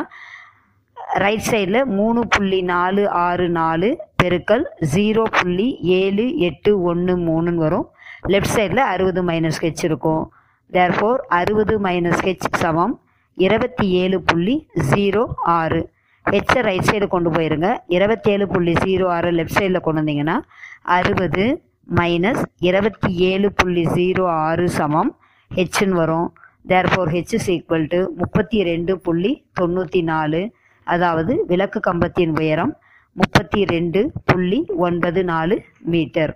ரைட் 1.14 1.48
சைடில் 1.52 1.86
மூணு 1.86 2.28
புள்ளி 2.28 2.62
நாலு 2.62 3.10
ஆறு 3.10 3.50
நாலு 3.50 3.98
பெருக்கல் 4.24 4.64
ஜீரோ 4.94 5.24
புள்ளி 5.42 5.78
ஏழு 5.80 6.38
எட்டு 6.38 6.82
ஒன்று 6.82 7.18
மூணுன்னு 7.18 7.56
வரும். 7.56 7.90
லெஃப்ட் 8.28 8.54
சைடில் 8.56 8.78
அறுபது 8.78 9.24
மைனஸ் 9.24 9.60
ஹெச் 9.62 9.84
இருக்கும். 9.84 10.32
தேர்ஃபோர் 10.72 11.18
அறுபது 11.28 11.80
மைனஸ் 11.80 12.22
ஹெச் 12.28 12.48
சமம். 12.58 13.02
இருபத்தி 13.36 13.90
ஏழு 13.90 14.22
புள்ளி 14.22 14.68
ஜீரோ 14.92 15.26
ஆறு. 15.38 15.90
ஹெச்சை 16.30 16.62
ரைட் 16.62 16.90
சைடு 16.92 17.08
கொண்டு 17.08 17.32
போயிருங்க. 17.32 17.78
இருபத்தேழு 17.88 18.48
புள்ளி 18.48 18.74
ஜீரோ 18.74 19.08
ஆறு 19.08 19.32
லெஃப்ட் 19.32 19.58
சைடில் 19.60 19.80
கொண்டு 19.80 20.02
வந்தீங்கன்னா 20.02 20.42
அறுபது 20.82 21.62
மைனஸ் 21.96 22.44
இருபத்தி 22.60 23.16
ஏழு 23.16 23.52
புள்ளி 23.52 23.86
ஜீரோ 23.88 24.26
ஆறு 24.28 24.70
சமம். 24.70 25.18
ஹெச்சுன்னு 25.56 25.90
வரும். 25.90 26.34
Therefore 26.68 27.10
H 27.10 27.34
is 27.38 27.52
equal 27.52 27.88
to 27.88 28.08
முப்பத்தி 28.16 28.64
ரெண்டு 28.64 29.00
புள்ளி 29.00 29.46
தொண்ணூற்றி 29.60 30.04
நாலு. 30.04 30.54
அதாவது 30.84 31.34
விளக்கு 31.48 31.80
கம்பத்தின் 31.80 32.34
உயரம் 32.40 32.74
முப்பத்தி 33.16 33.62
ரெண்டு 33.66 34.00
புள்ளி 34.26 34.60
ஒன்பது 34.76 35.24
நாலு 35.24 35.56
மீட்டர். 35.94 36.34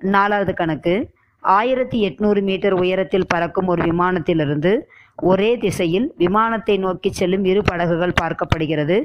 நாலாவது 0.00 0.54
கணக்கு 0.54 0.94
ஆயிரத்தி 1.42 1.98
எட்நூறு 2.08 2.40
மீட்டர் 2.42 2.72
உயரத்தில் 2.72 3.28
பறக்கும் 3.28 3.66
ஒரு 3.66 3.82
விமானத்திலிருந்து 3.82 4.72
ஒரே 5.16 5.50
திசையில் 5.56 6.14
விமானத்தை 6.16 6.76
நோக்கி 6.78 7.10
செல்லும் 7.10 7.44
இரு 7.44 7.62
படகுகள் 7.62 8.18
பார்க்கப்படுகிறது. 8.20 8.96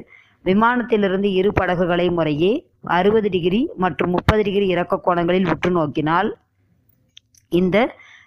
விமானத்திலிருந்து 0.44 1.28
இரு 1.32 1.52
படகுகளை 1.52 2.08
முறையே 2.10 2.52
அறுபது 2.82 3.28
டிகிரி 3.28 3.70
மற்றும் 3.76 4.10
முப்பது 4.10 4.42
டிகிரி 4.42 4.66
இறக்க 4.66 5.00
கோணங்களில் 5.06 5.48
உற்று 5.52 5.70
நோக்கினால் 5.70 6.28
இந்த 7.48 7.76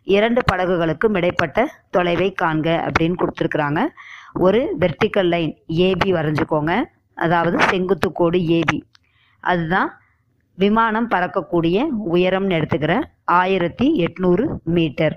இரண்டு 0.03 0.41
படகுகளுக்கும் 0.51 1.15
இடைப்பட்ட 1.15 1.67
தொலைவை 1.97 2.29
காண்க 2.41 2.67
அப்படின்னு 2.87 3.19
கொடுத்துருக்குறாங்க. 3.21 3.81
ஒரு 4.33 4.75
வெர்டிக்கல் 4.79 5.29
லைன் 5.33 5.53
ஏபி 5.67 6.09
வரைஞ்சிக்கோங்க. 6.17 6.73
அதாவது 7.13 7.57
செங்குத்து 7.61 8.11
கோடு 8.11 8.39
ஏபி 8.39 8.79
அதுதான் 9.39 9.89
விமானம் 10.57 11.09
பறக்கக்கூடிய 11.09 11.77
உயரம்னு 12.13 12.57
எடுத்துக்கிறேன் 12.57 13.03
ஆயிரத்தி 13.23 14.05
எட்நூறு 14.05 14.45
மீட்டர். 14.63 15.15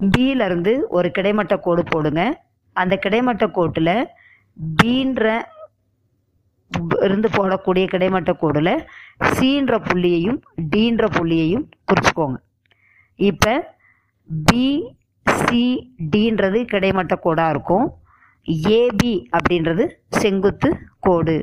பியிலிருந்து 0.00 0.72
ஒரு 0.88 1.10
கிடைமட்ட 1.10 1.56
கோடு 1.56 1.82
போடுங்க. 1.84 2.22
அந்த 2.72 2.96
கிடைமட்ட 2.96 3.46
கோட்டில் 3.46 4.08
பீன்ற 4.82 5.24
இருந்து 7.02 7.28
போடக்கூடிய 7.28 7.84
கிடைமட்ட 7.86 8.32
கோடில் 8.32 8.84
சீன்ற 9.20 9.78
புள்ளியையும் 9.88 10.40
டீன்ற 10.76 11.04
புள்ளியையும் 11.18 11.68
குறிச்சுக்கோங்க. 11.88 12.36
இப்போ 13.16 13.76
பி 14.28 14.66
சிடின்றது 15.40 16.60
கிடைமட்ட 16.72 17.14
கோடாக 17.24 17.52
இருக்கும். 17.54 17.86
ஏபி 18.80 19.14
அப்படின்றது 19.36 19.84
செங்குத்து 20.20 20.68
கோடு. 21.06 21.36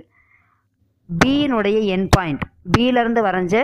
பியினுடைய 1.10 1.78
என் 1.96 2.08
பாயிண்ட் 2.16 2.46
பியிலேருந்து 2.78 3.22
வரைஞ்ச 3.28 3.58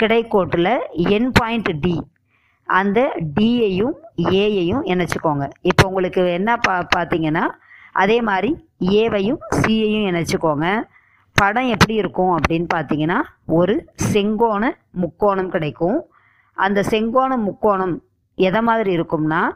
கிடைக்கோட்டில் 0.00 0.74
என் 1.16 1.30
பாயிண்ட் 1.38 1.70
டி 1.84 1.96
அந்த 2.68 2.98
டியையும் 3.36 3.94
ஏயையும் 4.42 4.84
இணைச்சிக்கோங்க. 4.92 5.44
இப்போ 5.70 5.84
உங்களுக்கு 5.88 6.22
என்ன 6.38 6.50
பா 6.56 6.74
பார்த்தீங்கன்னா 6.96 7.44
அதே 8.02 8.18
மாதிரி 8.28 8.50
ஏவையும் 9.00 9.40
சியையும் 9.60 10.06
இணைச்சிக்கோங்க. 10.10 10.66
படம் 11.36 11.68
எப்படி 11.74 11.94
இருக்கும் 12.02 12.32
அப்படின்னு 12.36 12.66
பார்த்தீங்கன்னா 12.74 13.18
ஒரு 13.58 13.74
செங்கோண 14.12 14.64
முக்கோணம் 15.02 15.52
கிடைக்கும். 15.54 15.98
அந்த 16.56 16.80
செங்கோண 16.90 17.36
முக்கோணம் 17.48 17.94
எதை 18.34 18.60
மாதிரி 18.60 18.96
இருக்கும்னா 18.96 19.50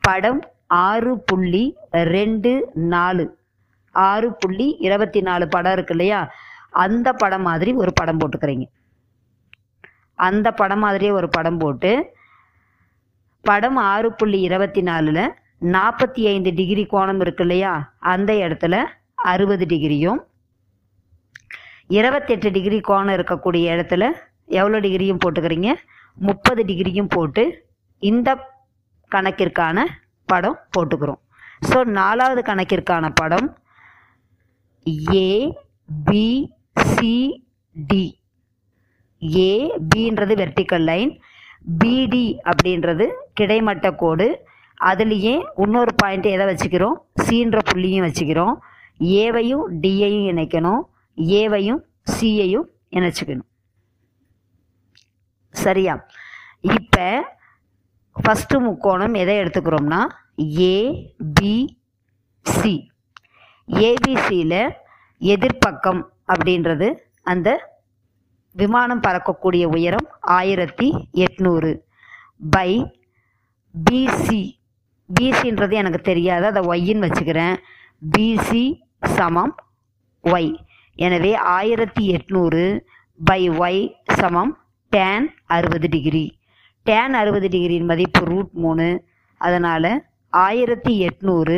படம் 0.00 0.40
ஆறு 0.66 1.18
புள்ளி 1.20 1.76
ரெண்டு 1.90 2.70
நாலு. 2.74 3.38
ஆறு 3.94 4.34
புள்ளி 4.34 4.76
இருபத்தி 4.78 5.20
நாலு 5.20 5.48
படம் 5.48 5.72
இருக்கு 5.72 5.94
இல்லையா? 5.94 6.30
அந்த 6.70 7.12
படம் 7.12 7.42
மாதிரி 7.42 7.72
ஒரு 7.72 7.92
படம் 7.94 8.18
போட்டுக்கிறீங்க. 8.18 8.66
அந்த 10.14 10.50
படம் 10.50 10.78
மாதிரியே 10.78 11.10
ஒரு 11.10 11.28
படம் 11.28 11.58
போட்டு 11.58 12.14
படம் 13.40 13.76
ஆறு 13.76 14.12
புள்ளி 14.12 14.40
இருபத்தி 14.40 14.82
நாலில் 14.82 15.34
நாற்பத்தி 15.60 16.22
ஐந்து 16.22 16.54
டிகிரி 16.54 16.86
கோணம் 16.86 17.20
இருக்கு 17.20 17.42
இல்லையா? 17.42 17.92
அந்த 17.98 18.32
இடத்துல 18.32 18.84
அறுபது 19.14 19.66
டிகிரியும் 19.66 20.20
இருபத்தெட்டு 21.88 22.50
டிகிரி 22.50 22.80
கோணம் 22.80 23.14
இருக்கக்கூடிய 23.14 23.64
இடத்துல 23.74 24.10
எவ்வளோ 24.46 24.80
டிகிரியும் 24.80 25.18
போட்டுக்கிறீங்க? 25.24 25.74
முப்பது 26.14 26.64
டிகிரியும் 26.64 27.08
போட்டு 27.08 27.70
இந்த 28.10 28.30
கணக்கிற்கான 29.14 29.84
படம் 30.30 30.58
போட்டுக்கிறோம். 30.74 31.20
ஸோ 31.68 31.78
நாலாவது 31.98 32.40
கணக்கிற்கான 32.50 33.08
படம் 33.20 33.48
A 35.24 35.28
B 36.08 36.26
C 36.92 37.12
D 37.90 38.04
A 39.22 39.52
பின்றது 39.94 40.34
vertical 40.40 40.86
line 40.90 41.12
BD 41.80 42.26
அப்படின்றது 42.50 43.06
கிடைமட்ட 43.40 43.88
கோடு. 44.02 44.26
அதுலேயே 44.90 45.34
இன்னொரு 45.64 45.92
பாயிண்ட் 46.00 46.26
எதை 46.34 46.46
வச்சுக்கிறோம்? 46.48 46.96
சீன்ற 47.24 47.58
புள்ளியும் 47.68 48.06
வச்சுக்கிறோம். 48.06 48.54
ஏவையும் 49.22 49.64
டியையும் 49.82 50.26
இணைக்கணும். 50.32 50.82
ஏவையும் 51.40 51.80
சியையும் 52.14 52.66
இணைச்சிக்கணும். 52.98 53.48
சரியா? 55.64 55.94
இப்போ 56.78 57.06
ஃபஸ்ட்டு 58.16 58.56
முக்கோணம் 58.64 59.14
எதை 59.22 59.36
எடுத்துக்கிறோம்னா 59.42 60.00
ஏபிசி 60.70 61.66
ஏபிசியில் 63.68 64.72
எதிர்ப்பக்கம் 65.20 66.02
அப்படின்றது 66.32 66.96
அந்த 67.22 67.70
விமானம் 68.54 69.00
பறக்கக்கூடிய 69.00 69.64
உயரம் 69.64 70.08
ஆயிரத்தி 70.20 71.08
எட்நூறு 71.24 71.80
பை 72.50 73.00
பிசி 73.74 74.60
பிசின்றது 75.08 75.72
எனக்கு 75.72 76.00
தெரியாது. 76.10 76.46
அதை 76.46 76.62
ஒய்ன்னு 76.72 77.06
வச்சுக்கிறேன். 77.06 77.56
பிசி 78.16 78.80
சமம் 79.16 79.54
ஒய் 80.24 80.54
எனவே 80.94 81.34
ஆயிரத்தி 81.34 82.16
எட்நூறு 82.16 82.86
பை 83.24 83.50
ஒய் 83.50 83.94
சமம் 84.20 84.64
டேன் 84.88 85.34
அறுபது 85.46 85.88
டிகிரி. 85.88 86.40
டேன் 86.88 87.14
அறுபது 87.14 87.48
டிகிரியின் 87.48 87.90
மதிப்பு 87.90 88.20
ரூட் 88.24 88.52
மூணு. 88.52 89.04
அதனால் 89.36 90.04
ஆயிரத்தி 90.30 91.06
எட்நூறு 91.06 91.56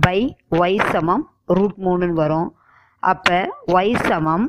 பை 0.00 0.36
ஒய் 0.50 0.78
சமம் 0.90 1.24
ரூட் 1.46 1.76
மூணுன்னு 1.84 2.16
வரும். 2.22 2.48
அப்போ 2.98 3.38
ஒய் 3.72 3.94
சமம் 4.08 4.46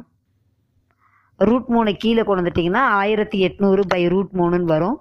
ரூட் 1.38 1.67
மூணு 1.67 1.94
கீழே 1.96 2.24
கொண்டு 2.24 2.41
வந்துட்டிங்கன்னா 2.41 2.84
ஆயிரத்தி 3.01 3.38
எட்நூறு 3.48 3.82
பை 3.88 4.08
ரூட் 4.08 4.32
மூணுன்னு 4.34 4.70
வரும். 4.74 4.98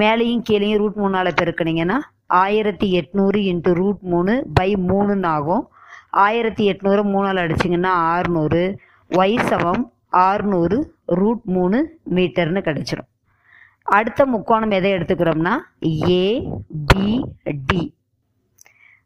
மேலேயும் 0.00 0.42
கீழேயும் 0.50 0.76
ரூட் 0.76 0.98
மூணால் 1.02 1.36
பெருக்கினீங்கன்னா 1.40 1.98
ஆயிரத்தி 2.26 2.88
எட்நூறு 3.00 3.38
இன்ட்டு 3.52 3.72
ரூட் 3.72 4.00
மூணு 4.00 4.46
பை 4.54 4.74
மூணுன்னு 4.74 5.26
ஆகும். 5.26 5.64
ஆயிரத்தி 6.10 6.70
எட்நூறு 6.72 7.02
மூணால் 7.14 7.42
அடிச்சிங்கன்னா 7.44 7.92
ஆறுநூறு. 8.12 8.78
ஒய் 9.10 9.38
சமம் 9.46 9.92
ஆறுநூறு 10.10 10.94
ரூட் 11.06 11.44
மூணு 11.44 11.98
மீட்டர்னு 12.10 12.62
கிடச்சிரும். 12.68 13.08
அடுத்த 13.84 14.26
முக்கோணம் 14.26 14.70
எதை 14.70 14.92
எடுத்துக்கிறோம்னா 14.92 15.54
ஏபிடி 16.18 17.82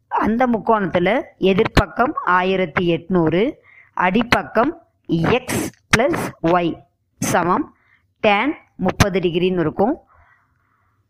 அந்த 0.07 0.47
முக்கோணத்தில் 0.47 1.13
எதிர்ப்பக்கம் 1.39 2.13
ஆயிரத்தி 2.25 2.83
எட்நூறு 2.95 3.41
அடிப்பக்கம் 4.05 4.71
எக்ஸ் 5.07 5.71
ப்ளஸ் 5.95 6.23
ஒய் 6.41 6.71
சமம். 7.19 7.75
டேன் 8.19 8.53
முப்பது 8.75 9.19
டிகிரின்னு 9.19 9.63
இருக்கும். 9.65 9.95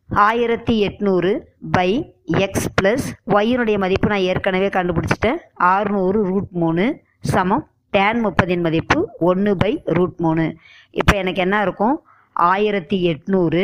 ஆயிரத்தி 0.10 0.76
எட்நூறு 0.88 1.32
பை 1.72 1.90
எக்ஸ் 2.26 2.70
ப்ளஸ் 2.82 3.08
ஒய்யினுடைய 3.28 3.78
மதிப்பு 3.78 4.08
நான் 4.08 4.28
ஏற்கனவே 4.32 4.68
கண்டுபிடிச்சிட்டேன். 4.68 5.40
ஆறுநூறு 5.56 6.24
ரூட் 6.24 6.52
மூணு 6.52 6.86
சமம். 7.20 7.66
டேன் 7.90 8.26
முப்பதின் 8.26 8.62
மதிப்பு 8.62 9.10
ஒன்று 9.20 9.58
பை 9.58 9.82
ரூட் 9.86 10.18
மூணு. 10.18 10.56
இப்போ 10.92 11.18
எனக்கு 11.18 11.42
என்ன 11.42 11.62
இருக்கும்? 11.62 12.04
ஆயிரத்தி 12.48 12.98
எட்நூறு 13.12 13.62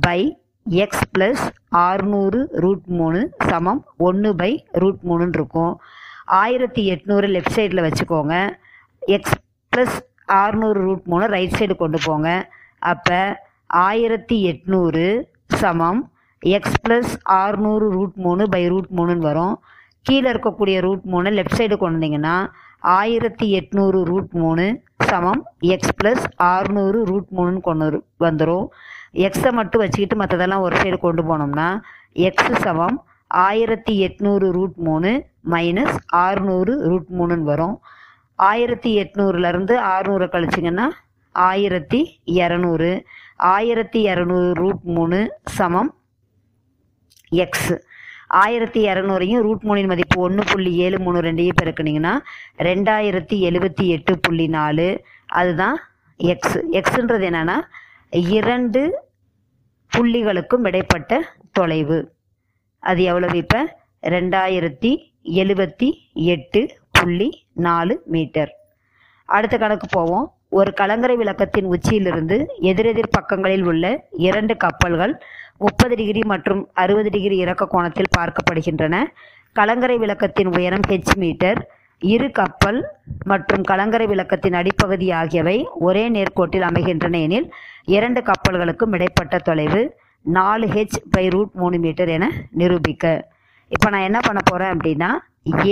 பை 0.00 0.20
எக்ஸ் 0.64 1.04
ப்ளஸ் 1.14 1.42
ஆறுநூறு 1.86 2.38
ரூட் 2.64 2.86
மூணு 2.98 3.20
சமம் 3.48 3.80
ஒன்று 3.96 4.34
பை 4.34 4.50
ரூட் 4.72 5.00
மூணுன்னு 5.08 5.36
இருக்கும். 5.38 5.80
ஆயிரத்தி 6.24 6.82
எட்நூறு 6.92 7.26
லெஃப்ட் 7.34 7.56
சைடில் 7.56 7.84
வச்சுக்கோங்க. 7.86 8.34
எக்ஸ் 9.00 9.36
ப்ளஸ் 9.72 9.96
ஆறுநூறு 10.42 10.80
ரூட் 10.86 11.04
மூணு 11.04 11.26
ரைட் 11.26 11.56
சைடு 11.58 11.76
கொண்டு 11.76 11.98
போங்க. 12.04 12.28
அப்போ 12.78 13.20
ஆயிரத்தி 13.66 14.38
எட்நூறு 14.50 15.04
சமம் 15.60 16.00
எக்ஸ் 16.42 16.80
ப்ளஸ் 16.84 17.12
ஆறுநூறு 17.40 17.86
ரூட் 17.90 18.16
மூணு 18.26 18.48
பை 18.48 18.68
ரூட் 18.68 18.90
மூணுன்னு 18.96 19.28
வரும். 19.30 19.54
கீழே 20.02 20.28
இருக்கக்கூடிய 20.32 20.80
ரூட் 20.80 21.04
மூணு 21.04 21.30
லெஃப்ட் 21.30 21.58
சைடு 21.58 21.76
கொண்டு 21.76 21.98
வந்தீங்கன்னா 21.98 22.36
ஆயிரத்தி 22.80 23.58
எட்நூறு 23.58 24.02
ரூட் 24.04 24.32
மூணு 24.32 24.82
சமம் 25.04 25.46
எக்ஸ் 25.60 25.94
ப்ளஸ் 26.02 26.24
ஆறுநூறு 26.36 27.04
ரூட் 27.04 27.26
மூணுன்னு 27.36 27.60
கொண்டு 27.60 28.04
வந்துடும் 28.20 28.66
எக்ஸை 29.12 29.52
மட்டும் 29.52 29.80
வச்சுக்கிட்டு 29.80 30.24
மற்றதெல்லாம் 30.24 30.60
ஒரு 30.60 30.76
சைடு 30.76 30.98
கொண்டு 30.98 31.22
போனோம்னா 31.22 31.80
எக்ஸ் 32.12 32.60
சமம் 32.60 33.06
ஆயிரத்தி 33.26 34.06
எட்நூறு 34.06 34.50
ரூட் 34.50 34.76
மூணு 34.76 35.26
மைனஸ் 35.50 35.96
ஆறுநூறு 36.12 36.80
ரூட் 36.88 37.06
மூணுன்னு 37.18 37.42
வரும். 37.42 37.82
ஆயிரத்தி 38.34 39.02
எட்நூறுலேருந்து 39.02 39.78
ஆறுநூறு 39.78 40.26
கழிச்சிங்கன்னா 40.26 40.88
ஆயிரத்தி 41.32 42.20
இரநூறு. 42.26 43.04
ஆயிரத்தி 43.36 44.06
இரநூறு 44.06 44.52
ரூட் 44.52 44.82
மூணு 44.82 45.38
சமம் 45.44 45.94
எக்ஸு 47.32 47.78
ஆயிரத்தி 48.28 48.86
இரநூறையும் 48.86 49.40
ரூட் 49.40 49.62
மூணின் 49.62 49.86
மதிப்பு 49.86 50.20
ஒன்று 50.20 50.44
புள்ளி 50.52 50.74
ஏழு 50.76 50.98
மூணு 50.98 51.20
ரெண்டையும் 51.20 51.56
பெருக்குனீங்கன்னா 51.62 52.18
ரெண்டாயிரத்தி 52.58 53.32
எழுபத்தி 53.32 53.86
எட்டு 53.86 54.18
புள்ளி 54.18 54.46
நாலு. 54.46 55.04
அதுதான் 55.26 55.80
எக்ஸ் 56.16 56.58
எக்ஸுன்றது 56.72 57.30
என்னன்னா 57.30 57.60
இரண்டு 58.10 59.04
புள்ளிகளுக்கும் 59.96 60.66
இடைப்பட்ட 60.66 61.32
தொலைவு. 61.52 62.14
அது 62.78 63.02
எவ்வளவு 63.02 63.36
இப்போ? 63.36 63.78
ரெண்டாயிரத்தி 64.02 64.98
எழுபத்தி 65.24 65.92
எட்டு 66.12 66.78
புள்ளி 66.90 67.46
நாலு 67.52 68.02
மீட்டர். 68.06 68.52
அடுத்த 69.24 69.58
கணக்கு 69.58 69.86
போவோம். 69.90 70.30
ஒரு 70.48 70.72
கலங்கரை 70.72 71.16
விளக்கத்தின் 71.16 71.64
உச்சியிலிருந்து 71.64 72.46
எதிரெதிர் 72.60 73.08
பக்கங்களில் 73.08 73.62
உள்ள 73.62 74.08
இரண்டு 74.10 74.56
கப்பல்கள் 74.56 75.22
முப்பது 75.64 75.94
டிகிரி 76.00 76.22
மற்றும் 76.32 76.62
அறுபது 76.82 77.10
டிகிரி 77.10 77.36
இறக்க 77.44 77.66
கோணத்தில் 77.66 78.14
பார்க்கப்படுகின்றன. 78.18 78.96
கலங்கரை 79.52 79.96
விளக்கத்தின் 79.98 80.50
உயரம் 80.56 80.86
ஹெச் 80.88 81.14
மீட்டர். 81.16 81.60
இரு 82.02 82.30
கப்பல் 82.30 82.80
மற்றும் 83.24 83.62
கலங்கரை 83.62 84.06
விளக்கத்தின் 84.06 84.56
அடிப்பகுதி 84.60 85.06
ஆகியவை 85.20 85.56
ஒரே 85.86 86.02
நேர்கோட்டில் 86.16 86.66
அமைகின்றன 86.70 87.18
எனில் 87.18 87.46
இரண்டு 87.84 88.22
கப்பல்களுக்கும் 88.28 88.94
இடைப்பட்ட 88.96 89.38
தொலைவு 89.38 89.82
நாலு 90.22 90.66
ஹெச் 90.66 90.98
பை 91.10 91.24
ரூட் 91.28 91.54
மூணு 91.54 91.78
மீட்டர் 91.78 92.08
என 92.08 92.28
நிரூபிக்க. 92.50 93.04
இப்போ 93.68 93.88
நான் 93.90 94.06
என்ன 94.08 94.18
பண்ண 94.20 94.40
போகிறேன் 94.44 94.72
அப்படின்னா 94.74 95.10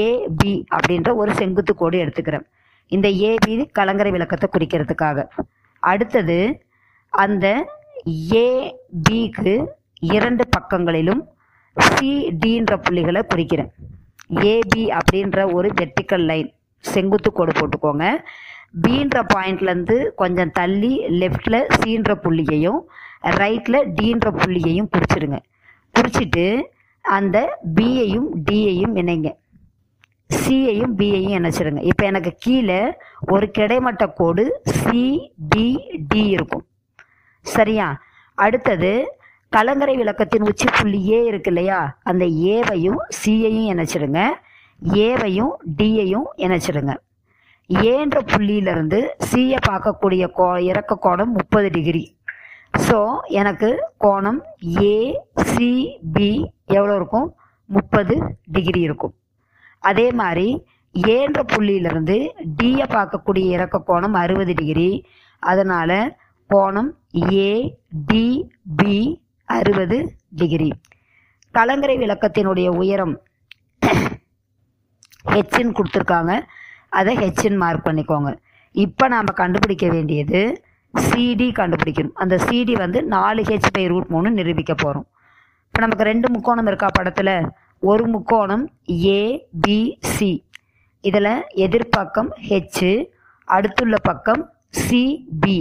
ஏபி 0.07 0.53
அப்படின்ற 0.77 1.15
ஒரு 1.15 1.35
செங்குத்து 1.35 1.75
கோடு 1.75 1.99
எடுத்துக்கிறேன். 2.05 2.47
இந்த 2.89 3.09
ஏபி 3.09 3.55
கலங்கரை 3.73 4.13
விளக்கத்தை 4.13 4.49
குறிக்கிறதுக்காக. 4.55 5.29
அடுத்தது 5.79 6.39
அந்த 7.13 7.47
ஏபிக்கு 8.41 9.55
இரண்டு 10.13 10.45
பக்கங்களிலும் 10.49 11.23
சிடின்ற 11.87 12.77
புள்ளிகளை 12.77 13.23
குறிக்கிறேன். 13.35 13.71
ஏபி 14.51 14.99
அப்படின்ற 14.99 15.53
ஒரு 15.53 15.73
வெர்டிக்கல் 15.81 16.25
லைன் 16.25 16.55
செங்குத்து 16.81 17.33
கோடு 17.33 17.53
போட்டுக்கோங்க. 17.53 18.25
பீன்ற 18.83 19.23
பாயிண்ட்லேருந்து 19.35 19.97
கொஞ்சம் 20.17 20.51
தள்ளி 20.51 20.93
லெஃப்டில் 21.21 21.67
சீன்ற 21.81 22.15
புள்ளியையும் 22.15 22.81
ரைட்டில் 23.23 23.89
டீன்ற 24.01 24.31
புள்ளியையும் 24.41 24.89
குறிச்சிடுங்க. 24.95 25.39
குறிச்சிட்டு 25.95 26.63
அந்த 27.01 27.59
பியையும் 27.75 28.29
டியையும் 28.51 28.95
இணைங்க. 28.95 29.29
சியையும் 30.35 30.95
பியையும் 30.97 31.37
இணைச்சிடுங்க. 31.39 31.83
இப்போ 31.83 32.05
எனக்கு 32.05 32.33
கீழே 32.39 32.81
ஒரு 33.33 33.51
கிடைமட்ட 33.51 34.07
கோடு 34.07 34.61
சிபிடி 34.71 35.77
இருக்கும். 36.13 36.65
சரியா? 37.41 37.89
அடுத்தது 38.35 38.93
கலங்கரை 39.55 39.95
விளக்கத்தின் 39.97 40.47
உச்சி 40.51 40.67
புள்ளி 40.77 41.01
ஏ 41.09 41.19
இருக்கு 41.31 41.51
இல்லையா? 41.53 41.81
அந்த 42.11 42.25
ஏவையும் 42.55 43.01
சியையும் 43.19 43.69
இணைச்சிடுங்க. 43.73 44.21
ஏவையும் 45.07 45.53
டியையும் 45.79 46.29
இணைச்சிடுங்க. 46.45 46.95
ஏன்ற 47.91 48.17
புள்ளியிலிருந்து 48.33 48.99
சியை 49.31 49.59
பார்க்கக்கூடிய 49.69 50.25
கோ 50.39 50.49
இறக்க 50.71 50.99
கோணம் 51.07 51.33
முப்பது 51.37 51.69
டிகிரி. 51.77 52.03
ஸோ 52.87 52.99
எனக்கு 53.41 53.69
கோணம் 54.05 54.41
ஏசிபி 54.93 56.31
எவ்வளோ 56.79 56.95
இருக்கும்? 57.01 57.29
முப்பது 57.69 58.15
டிகிரி 58.57 58.81
இருக்கும். 58.81 59.15
அதே 59.91 60.07
மாதிரி 60.21 60.49
ஏன்ற 60.93 61.41
புள்ளியிலிருந்து 61.53 62.17
டியை 62.59 62.87
பார்க்கக்கூடிய 62.97 63.45
இறக்க 63.57 63.83
கோணம் 63.91 64.17
அறுபது 64.23 64.55
டிகிரி. 64.55 64.91
அதனால் 65.43 65.99
கோணம் 66.51 66.91
ஏடிபி 67.45 68.97
அறுபது 69.49 69.97
டிகிரி 70.31 70.69
கலங்கரை 71.55 71.97
விளக்கத்தினுடைய 71.99 72.69
உயரம் 72.83 73.15
ஹெச்ன்னு 75.35 75.77
கொடுத்துருக்காங்க. 75.79 76.33
அதை 76.91 77.13
ஹெச்ன்னு 77.17 77.59
மார்க் 77.63 77.87
பண்ணிக்கோங்க. 77.87 78.31
இப்போ 78.75 79.05
நாம் 79.09 79.39
கண்டுபிடிக்க 79.43 79.87
வேண்டியது 79.89 80.41
சிடி 80.95 81.49
கண்டுபிடிக்கணும். 81.59 82.17
அந்த 82.23 82.35
சிடி 82.47 82.75
வந்து 82.79 82.99
நாலு 83.15 83.43
ஹெச் 83.43 83.71
பை 83.73 83.85
ரூட் 83.87 84.11
மூணு 84.15 84.31
நிரூபிக்க 84.31 84.73
போகிறோம் 84.75 85.07
இப்போ 85.67 85.81
நமக்கு 85.81 86.05
ரெண்டு 86.05 86.29
முக்கோணம் 86.31 86.67
இருக்கா 86.67 86.89
படத்தில்? 86.99 87.35
ஒரு 87.83 88.05
முக்கோணம் 88.07 88.65
ஏபிசி 89.17 90.33
இதில் 91.05 91.33
எதிர்பக்கம் 91.65 92.31
ஹெச் 92.49 92.85
அடுத்துள்ள 93.49 93.97
பக்கம் 94.03 94.43
சிபி 94.81 95.59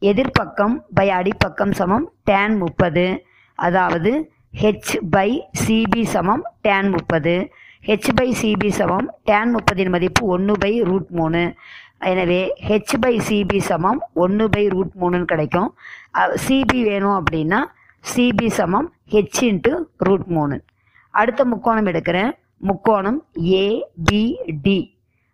எதிர்ப்பக்கம் 0.00 0.74
பை 0.94 1.08
அடிப்பக்கம் 1.08 1.72
சமம் 1.72 2.12
டேன் 2.24 2.56
முப்பது. 2.56 3.24
அதாவது 3.54 4.32
ஹெச் 4.62 4.92
பை 5.10 5.48
சிபி 5.66 6.02
சமம் 6.04 6.44
டேன் 6.60 6.88
முப்பது. 6.88 7.52
ஹெச் 7.86 8.08
பை 8.14 8.34
சிபி 8.42 8.68
சமம் 8.68 9.14
டேன் 9.24 9.56
முப்பதின் 9.56 9.88
மதிப்பு 9.88 10.26
ஒன்று 10.26 10.54
பை 10.58 10.82
ரூட் 10.82 11.08
மூணு. 11.08 11.54
எனவே 11.98 12.52
ஹெச் 12.68 12.94
பை 13.00 13.20
சிபி 13.28 13.58
சமம் 13.58 14.00
ஒன்று 14.14 14.48
பை 14.48 14.68
ரூட் 14.68 14.92
மூணுன்னு 15.00 15.24
கிடைக்கும். 15.24 15.74
சிபி 16.16 16.82
வேணும் 16.82 17.24
அப்படின்னா 17.24 17.60
சிபி 18.14 18.46
சமம் 18.46 18.92
ஹெச் 19.10 19.40
இன்ட்டு 19.40 19.82
ரூட் 19.96 20.24
மூணு. 20.24 20.62
அடுத்த 21.10 21.44
முக்கோணம் 21.44 21.86
எடுக்கிறேன். 21.86 22.32
முக்கோணம் 22.56 23.24
ஏபிடி 23.60 24.80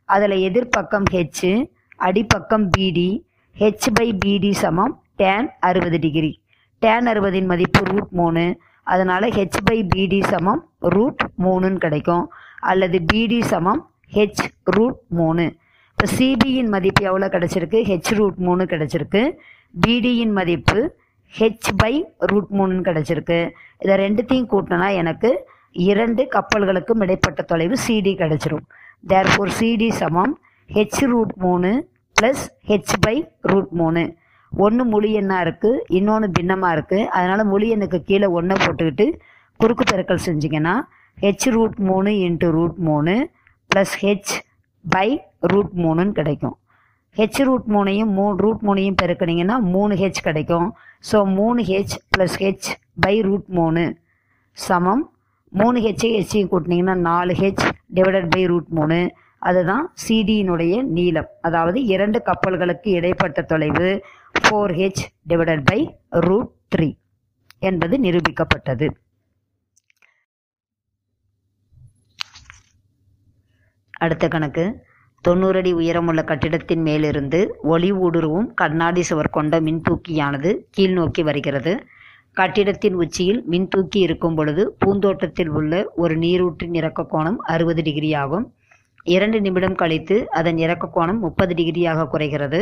அதில் 0.05 0.37
எதிர்ப்பக்கம் 0.49 1.07
ஹெச் 1.13 1.65
அடிப்பக்கம் 1.99 2.67
பிடி 2.71 3.26
ஹெச் 3.59 3.87
பை 3.95 4.13
பிடி 4.13 4.53
சமம். 4.53 5.03
டேன் 5.17 5.51
அறுபது 5.61 5.99
டிகிரி. 5.99 6.41
டேன் 6.79 7.07
அறுபதின் 7.07 7.47
மதிப்பு 7.47 7.85
ரூட் 7.85 8.09
மூணு. 8.11 8.59
அதனால் 8.83 9.23
ஹெச் 9.23 9.59
பை 9.65 9.85
பிடி 9.85 10.23
சமம் 10.23 10.71
ரூட் 10.79 11.31
மூணுன்னு 11.39 11.77
கிடைக்கும். 11.77 12.33
அல்லது 12.61 13.03
பிடி 13.03 13.43
சமம் 13.43 13.91
ஹெச் 14.13 14.45
ரூட் 14.65 14.99
மூணு. 15.09 15.55
இப்போ 15.91 16.17
சிபியின் 16.19 16.69
மதிப்பு 16.69 17.05
எவ்வளோ 17.05 17.27
கிடச்சிருக்கு? 17.27 17.79
ஹெச் 17.91 18.15
ரூட் 18.15 18.35
மூணு 18.37 18.65
கிடச்சிருக்கு. 18.65 19.37
பிடியின் 19.87 20.33
மதிப்பு 20.33 20.95
ஹெச் 21.39 21.69
பை 21.77 22.05
ரூட் 22.19 22.47
மூணுன்னு 22.51 22.87
கிடச்சிருக்கு. 22.89 23.51
இதை 23.79 23.97
ரெண்டுத்தையும் 23.97 24.51
கூட்டினா 24.53 24.95
எனக்கு 24.95 25.49
இரண்டு 25.73 26.29
கப்பல்களுக்கும் 26.31 27.03
இடைப்பட்ட 27.03 27.43
தொலைவு 27.43 27.77
சிடி 27.89 28.15
கிடச்சிரும். 28.17 28.67
தேர்ஃபோர் 29.09 29.51
சிடி 29.61 29.91
சமம் 29.91 30.39
ஹெச் 30.69 31.05
ரூட் 31.07 31.33
மூணு 31.37 31.89
ப்ளஸ் 32.19 32.45
ஹெச் 32.69 32.95
பை 33.05 33.17
ரூட் 33.51 33.73
மூணு. 33.81 34.03
ஒன்று 34.53 34.85
முழு 34.85 35.09
எண்ணாக 35.21 35.45
இருக்குது 35.47 35.81
இன்னொன்று 35.99 36.29
பின்னமாக 36.37 36.75
இருக்குது 36.77 37.09
அதனால் 37.17 37.51
முழு 37.53 37.67
எண்ணுக்கு 37.75 37.99
கீழே 38.09 38.29
ஒன்றை 38.39 38.57
போட்டுக்கிட்டு 38.65 39.07
குறுக்கு 39.61 39.85
பெருக்கல் 39.91 40.25
செஞ்சிங்கன்னா 40.27 40.75
ஹெச் 41.19 41.47
ரூட் 41.57 41.77
மூணு 41.89 42.11
இன்ட்டு 42.27 42.49
ரூட் 42.57 42.79
மூணு 42.89 43.15
ப்ளஸ் 43.71 43.95
ஹெச் 44.03 44.33
பை 44.85 45.09
ரூட் 45.53 45.73
மூணுன்னு 45.85 46.13
கிடைக்கும். 46.13 46.57
ஹெச் 47.17 47.41
ரூட் 47.49 47.67
மூணையும் 47.75 48.11
மூ 48.17 48.25
ரூட் 48.45 48.63
மூணையும் 48.67 48.99
பெருக்கினீங்கன்னா 49.03 49.57
மூணு 49.75 49.95
ஹெச் 49.95 50.21
கிடைக்கும். 50.27 50.67
ஸோ 51.11 51.19
மூணு 51.39 51.61
H 51.71 51.95
plus 52.15 52.37
H 52.43 52.69
by 53.05 53.15
root 53.29 53.49
மூணு 53.59 53.85
சமம். 54.57 55.05
மூணு 55.53 55.79
ஹெச்சை 55.87 56.11
ஹெச்சையும் 56.17 56.51
கூட்டினீங்கன்னா 56.53 56.97
நாலு 57.09 57.33
ஹெச் 57.43 57.65
டிவைடட் 57.97 58.29
பை 58.35 58.43
ரூட் 58.53 58.71
மூணு. 58.79 58.99
அதுதான் 59.39 59.93
சிடியினுடைய 60.09 60.83
நீளம். 60.83 61.29
அதாவது 61.41 61.85
இரண்டு 61.85 62.23
கப்பல்களுக்கு 62.25 62.89
இடைப்பட்ட 62.89 63.43
தொலைவு 63.43 64.05
four 64.41 64.73
H 64.81 65.03
divided 65.29 65.65
by 65.65 65.99
root 66.11 66.53
three 66.77 66.97
என்பது 67.59 67.99
நிரூபிக்கப்பட்டது. 67.99 68.89
அடுத்த 73.91 74.29
கணக்கு. 74.29 74.85
தொண்ணூறு 75.21 75.59
அடி 75.59 75.73
உயரமுள்ள 75.73 76.25
கட்டிடத்தின் 76.25 76.83
மேலிருந்து 76.83 77.57
ஒளி 77.63 77.93
ஊடுருவும் 77.93 78.47
கண்ணாடி 78.55 79.03
சுவர் 79.03 79.31
கொண்ட 79.31 79.61
மின்தூக்கியானது 79.61 80.59
கீழ் 80.71 80.93
நோக்கி 80.93 81.23
வருகிறது. 81.23 81.85
கட்டிடத்தின் 82.33 82.95
உச்சியில் 82.95 83.45
மின்தூக்கி 83.51 83.97
இருக்கும் 83.97 84.35
பொழுது 84.35 84.77
பூந்தோட்டத்தில் 84.79 85.49
உள்ள 85.49 85.93
ஒரு 85.97 86.19
நீரூற்றின் 86.19 86.75
இறக்க 86.75 87.07
கோணம் 87.11 87.37
அறுபது 87.37 87.83
டிகிரி 87.83 88.15
ஆகும் 88.15 88.56
இரண்டு 89.15 89.39
நிமிடம் 89.47 89.79
கழித்து 89.83 90.17
அதன் 90.39 90.59
இறக்க 90.65 90.87
கோணம் 90.97 91.21
முப்பது 91.25 91.53
டிகிரியாக 91.59 92.07
குறைகிறது. 92.13 92.61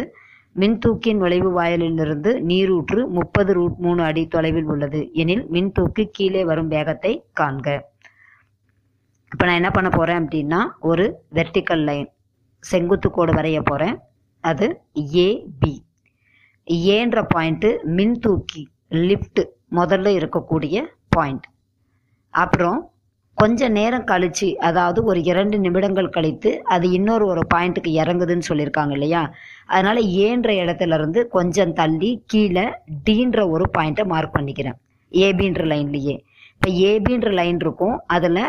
மின்தூக்கியின் 0.56 1.20
நுழைவு 1.22 1.50
வாயிலிலிருந்து 1.52 2.30
நீரூற்று 2.50 3.00
முப்பது 3.16 3.52
ரூட் 3.58 3.78
மூணு 3.84 4.00
அடி 4.08 4.22
தொலைவில் 4.34 4.68
உள்ளது. 4.74 5.00
எனில் 5.22 5.44
மின்தூக்கி 5.54 6.04
கீழே 6.16 6.42
வரும் 6.50 6.70
வேகத்தை 6.74 7.12
காண்க. 7.40 7.68
இப்போ 9.32 9.44
நான் 9.46 9.60
என்ன 9.60 9.70
பண்ண 9.70 9.88
போகிறேன் 9.90 10.20
அப்படின்னா 10.22 10.60
ஒரு 10.90 11.04
வெர்டிக்கல் 11.38 11.84
லைன் 11.88 12.08
செங்குத்து 12.62 13.08
கோடு 13.16 13.32
வரைய 13.38 13.60
போகிறேன் 13.70 13.96
அது 14.44 14.66
ஏபி 15.26 15.74
ஏன்ற 16.96 17.18
பாயிண்ட்டு 17.34 17.70
மின்தூக்கி 17.96 18.62
லிஃப்ட் 19.08 19.42
முதல்ல 19.78 20.08
இருக்கக்கூடிய 20.18 20.76
பாயிண்ட் 21.16 21.46
அப்புறம் 22.34 22.78
கொஞ்ச 23.38 23.68
நேரம் 23.68 24.04
கழிச்சு 24.04 24.48
அதாவது 24.68 25.04
ஒரு 25.04 25.20
இரண்டு 25.22 25.58
நிமிடங்கள் 25.58 26.08
கழித்து 26.08 26.50
அது 26.64 26.90
இன்னொரு 26.90 27.24
ஒரு 27.26 27.42
பாயிண்ட்டுக்கு 27.54 27.90
இறங்குதுன்னு 28.02 28.48
சொல்லியிருக்காங்க 28.48 28.90
இல்லையா? 28.90 29.22
அதனால 29.66 30.00
ஏன்ற 30.00 30.52
இடத்துல 30.52 30.94
இருந்து 30.94 31.28
கொஞ்சம் 31.28 31.72
தள்ளி 31.72 32.10
கீழே 32.26 32.66
டீன்ற 33.10 33.48
ஒரு 33.50 33.64
பாயிண்ட்டை 33.78 34.04
மார்க் 34.04 34.36
பண்ணிக்கிறேன். 34.36 34.78
ஏபின்ற 35.12 35.64
லைன்லேயே 35.72 36.16
இப்போ 36.54 36.68
ஏபின்ற 36.90 37.30
லைன் 37.32 37.58
இருக்கும். 37.60 37.96
அதில் 38.06 38.42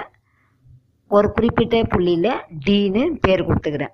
ஒரு 1.11 1.27
குறிப்பிட்ட 1.31 1.83
புள்ளியில் 1.83 2.31
டீன்னு 2.65 3.03
பேர் 3.21 3.47
கொடுத்துக்கிறேன். 3.47 3.93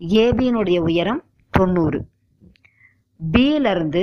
ஏபியினுடைய 0.00 0.78
உயரம் 0.78 1.22
தொண்ணூறு. 1.50 2.00
பியிலிருந்து 3.20 4.02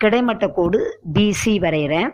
கிடைமட்ட 0.00 0.44
கோடு 0.48 0.80
பிசி 1.14 1.54
வரைகிறேன். 1.64 2.10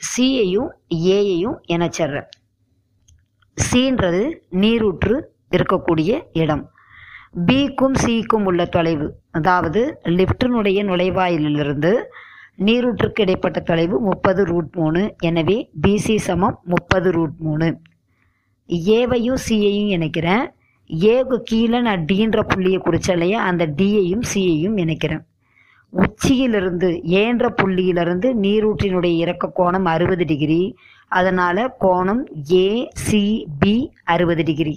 சியையும் 0.00 0.70
ஏயையும் 0.90 1.56
இணைச்சிட்றேன் 1.68 2.28
சின்றது 3.54 4.42
நீரூற்று 4.48 5.14
இருக்கக்கூடிய 5.56 6.10
இடம். 6.32 6.64
பிக்கும் 7.46 7.94
சிக்கும் 7.94 8.44
உள்ள 8.44 8.64
தொலைவு 8.64 9.06
அதாவது 9.30 9.80
லிஃப்டினுடைய 10.04 10.78
நுழைவாயிலிருந்து 10.90 11.92
நீரூற்றுக்கு 12.56 13.20
இடைப்பட்ட 13.22 13.60
தொலைவு 13.60 14.00
முப்பது 14.00 14.44
ரூட் 14.44 14.72
மூணு 14.74 15.14
எனவே 15.18 15.70
பிசி 15.82 16.16
சமம் 16.16 16.60
முப்பது 16.64 17.10
ரூட் 17.10 17.36
மூணு. 17.38 17.80
ஏவையும் 18.68 19.40
சியையும் 19.48 19.90
இணைக்கிறேன். 19.96 20.44
ஏக்கு 20.90 21.36
கீழே 21.44 21.80
நான் 21.80 22.04
டீன்ற 22.12 22.40
புள்ளியை 22.42 22.80
குறிச்ச 22.84 23.10
இல்லையா? 23.10 23.44
அந்த 23.44 23.66
டியையும் 23.66 24.24
சியையும் 24.34 24.76
இணைக்கிறேன். 24.76 25.24
உச்சியிலிருந்து 25.92 26.88
ஏன்ற 27.02 27.54
புள்ளியிலிருந்து 27.62 28.28
நீரூற்றினுடைய 28.42 29.14
இறக்க 29.16 29.48
கோணம் 29.48 29.84
அறுபது 29.84 30.24
டிகிரி 30.24 30.76
அதனால் 31.08 31.62
கோணம் 31.78 32.22
ஏசிபி 32.62 33.76
அறுபது 34.04 34.42
டிகிரி. 34.42 34.74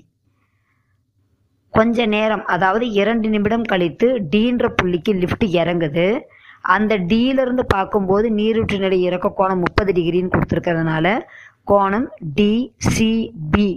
கொஞ்ச 1.74 2.06
நேரம் 2.06 2.46
அதாவது 2.46 2.90
இரண்டு 2.92 3.30
நிமிடம் 3.30 3.62
கழித்து 3.62 4.08
டீன்ற 4.32 4.66
புள்ளிக்கு 4.82 5.12
லிஃப்ட் 5.14 5.46
இறங்குது. 5.62 6.20
அந்த 6.62 6.98
டீலிருந்து 6.98 7.66
பார்க்கும்போது 7.66 8.30
நீரூற்றினுடைய 8.30 9.02
இறக்க 9.10 9.30
கோணம் 9.30 9.60
முப்பது 9.60 9.92
டிகிரின்னு 9.94 10.34
கொடுத்துருக்கிறதுனால 10.34 11.20
கோணம் 11.64 12.08
டிசிபி 12.36 13.70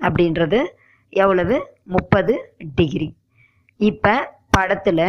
அப்படின்றது 0.00 0.60
எவ்வளவு? 1.08 1.56
முப்பது 1.82 2.54
டிகிரி. 2.74 3.08
இப்போ 3.76 4.14
படத்தில் 4.50 5.06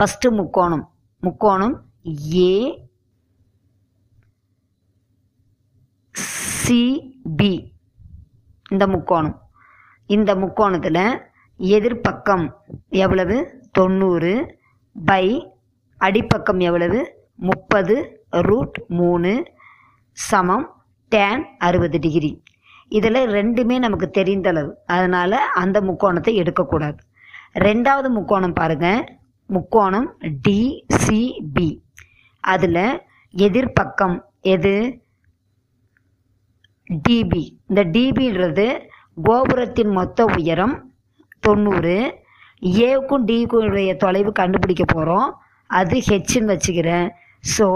ஃபஸ்ட்டு 0.00 0.28
முக்கோணம். 0.30 0.82
முக்கோணம் 1.20 1.74
ஏ 2.34 2.52
சிபி 6.62 7.72
இந்த 8.70 8.86
முக்கோணம். 8.86 9.34
இந்த 10.06 10.34
முக்கோணத்தில் 10.34 11.00
எதிர்ப்பக்கம் 11.58 12.46
எவ்வளவு? 12.88 13.36
தொண்ணூறு 13.72 14.32
பை 14.94 15.52
அடிப்பக்கம் 16.00 16.60
எவ்வளவு? 16.60 17.00
முப்பது 17.34 18.24
ரூட் 18.30 18.84
மூணு 18.88 19.44
சமம் 20.12 20.66
டேன் 21.08 21.46
அறுபது 21.58 21.98
டிகிரி. 21.98 22.42
இதில் 22.88 23.22
ரெண்டுமே 23.36 23.78
நமக்கு 23.78 24.10
தெரிந்தளவு 24.18 24.72
அதனால் 24.86 25.38
அந்த 25.62 25.80
முக்கோணத்தை 25.80 26.34
எடுக்கக்கூடாது. 26.34 27.00
ரெண்டாவது 27.54 28.08
முக்கோணம் 28.08 28.58
பாருங்கள் 28.62 29.18
முக்கோணம் 29.54 30.08
டிசிபி 30.46 31.68
அதில் 32.44 32.82
எதிர்பக்கம் 33.34 34.16
எது? 34.54 34.74
டிபி 36.90 37.42
இந்த 37.68 37.80
டிபின்றது 37.94 38.66
கோபுரத்தின் 39.22 39.92
மொத்த 39.98 40.24
உயரம் 40.36 40.74
தொண்ணூறு. 41.40 41.96
ஏவுக்கும் 42.86 43.24
டிக்கும் 43.28 43.66
உடைய 43.68 43.92
தொலைவு 43.96 44.32
கண்டுபிடிக்க 44.32 44.84
போகிறோம் 44.84 45.28
அது 45.70 45.96
ஹெச்ன்னு 46.08 46.52
வச்சுக்கிறேன். 46.52 47.08
ஸோ 47.54 47.66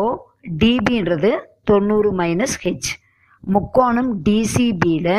டிபின்றது 0.58 1.30
தொண்ணூறு 1.64 2.10
மைனஸ் 2.18 2.56
ஹெச் 2.64 2.90
முக்கோணம் 3.44 4.10
டிசிபியில் 4.28 5.16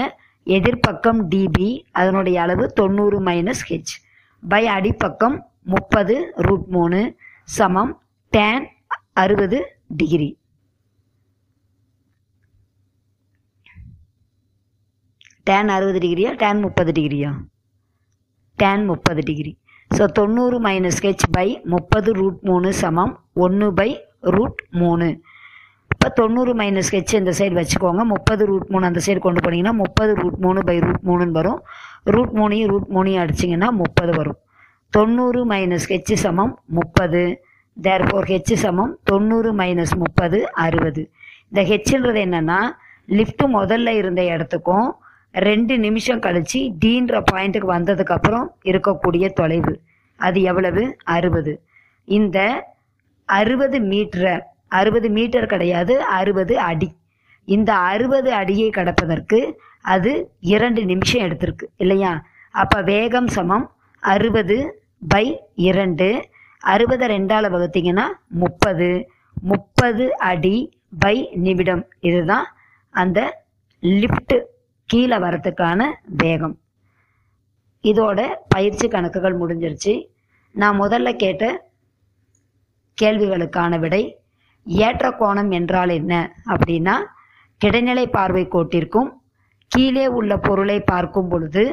எதிர்ப்பக்கம் 0.47 1.21
டிபி 1.33 1.69
அதனுடைய 1.91 2.37
அளவு 2.41 2.65
தொண்ணூறு 2.79 3.19
மைனஸ் 3.21 3.63
ஹெச் 3.69 3.93
பை 4.43 4.63
அடிப்பக்கம் 4.67 5.37
முப்பது 5.65 6.15
ரூட் 6.47 6.67
மூணு 6.75 6.99
சமம் 7.57 7.93
டேன் 8.33 8.65
அறுபது 9.23 9.59
டிகிரி 9.99 10.29
டேன் 15.49 15.69
அறுபது 15.75 15.99
டிகிரியா 16.05 16.31
டேன் 16.43 16.61
முப்பது 16.65 16.91
டிகிரியா 16.97 17.31
டேன் 18.59 18.85
முப்பது 18.91 19.21
டிகிரி 19.29 19.53
ஸோ 19.91 20.03
தொண்ணூறு 20.19 20.57
மைனஸ் 20.65 21.01
ஹெச் 21.05 21.25
பை 21.31 21.47
முப்பது 21.73 22.09
ரூட் 22.19 22.39
மூணு 22.49 22.69
சமம் 22.81 23.13
ஒன்று 23.45 23.67
பை 23.79 23.89
ரூட் 24.35 24.61
மூணு. 24.81 25.07
இப்போ 25.93 26.07
தொண்ணூறு 26.19 26.51
மைனஸ் 26.61 26.89
ஹெச் 26.95 27.13
இந்த 27.19 27.33
சைடு 27.39 27.55
வச்சுக்கோங்க. 27.59 28.03
முப்பது 28.13 28.43
ரூட் 28.51 28.69
மூணு 28.73 28.85
அந்த 28.89 29.01
சைடு 29.05 29.19
கொண்டு 29.25 29.43
போனீங்கன்னா 29.45 29.73
முப்பது 29.83 30.13
ரூட் 30.21 30.39
மூணு 30.45 30.61
பை 30.69 30.77
ரூட் 30.85 31.03
மூணுன்னு 31.09 31.37
வரும். 31.39 31.59
ரூட் 32.15 32.33
மூணையும் 32.39 32.71
ரூட் 32.73 32.89
மூணையும் 32.95 33.23
அடிச்சிங்கன்னா 33.23 33.69
முப்பது 33.81 34.13
வரும். 34.17 34.39
தொண்ணூறு 34.89 35.47
மைனஸ் 35.47 35.85
ஹெச் 35.87 36.13
சமம் 36.13 36.59
முப்பது. 36.65 37.43
தேர்ஃபோர் 37.81 38.25
ஹெச் 38.27 38.53
சமம் 38.53 38.99
தொண்ணூறு 39.03 39.53
மைனஸ் 39.53 39.95
முப்பது 39.95 40.53
அறுபது. 40.53 41.11
இந்த 41.49 41.75
ஹெச்ன்றது 41.75 42.21
என்னென்னா 42.25 42.59
லிஃப்ட் 43.07 43.43
முதல்ல 43.43 43.87
இருந்த 43.87 44.23
இடத்துக்கும் 44.23 44.95
ரெண்டு 45.31 45.77
நிமிஷம் 45.77 46.19
கழித்து 46.19 46.59
டீன்ற 46.85 47.23
பாயிண்ட்டுக்கு 47.33 47.69
வந்ததுக்கப்புறம் 47.69 48.47
இருக்கக்கூடிய 48.63 49.29
தொலைவு. 49.29 49.79
அது 50.15 50.41
எவ்வளவு? 50.41 50.95
அறுபது. 51.03 51.61
இந்த 52.03 52.67
அறுபது 53.25 53.79
மீட்டரை 53.79 54.41
அறுபது 54.67 55.09
மீட்டர் 55.09 55.45
கிடையாது 55.45 56.01
அறுபது 56.01 56.59
அடி. 56.59 56.95
இந்த 57.45 57.73
அறுபது 57.73 58.33
அடியை 58.33 58.69
கடப்பதற்கு 58.69 59.53
அது 59.81 60.31
இரண்டு 60.39 60.85
நிமிஷம் 60.85 61.21
எடுத்திருக்கு 61.21 61.65
இல்லையா? 61.77 62.23
அப்போ 62.51 62.81
வேகம் 62.81 63.27
சமம் 63.27 63.74
அறுபது 64.11 64.57
பை 65.11 65.25
இரண்டு. 65.69 66.07
அறுபதை 66.63 67.05
ரெண்டால் 67.13 67.47
வகுத்தீங்கன்னா 67.53 68.05
முப்பது. 68.41 68.89
முப்பது 69.41 70.05
அடி 70.29 70.57
பை 71.03 71.15
நிமிடம். 71.45 71.83
இதுதான் 72.09 72.45
அந்த 72.95 73.19
லிஃப்ட் 73.83 74.35
கீழே 74.89 75.17
வரத்துக்கான 75.25 75.79
வேகம். 76.21 76.55
இதோட 77.83 78.19
பயிற்சி 78.47 78.87
கணக்குகள் 78.87 79.39
முடிஞ்சிருச்சு. 79.41 79.93
நான் 80.55 80.79
முதல்ல 80.81 81.09
கேட்ட 81.23 81.43
கேள்விகளுக்கான 82.97 83.79
விடை 83.79 84.03
ஏற்ற 84.67 85.05
கோணம் 85.19 85.51
என்றால் 85.51 85.91
என்ன 85.99 86.13
அப்படின்னா 86.53 86.95
கிடைநிலை 87.61 88.05
பார்வை 88.17 88.43
கோட்டிற்கும் 88.53 89.09
கீழே 89.71 90.05
உள்ள 90.17 90.33
பொருளை 90.37 90.77
பார்க்கும் 90.91 91.29
பொழுது 91.29 91.63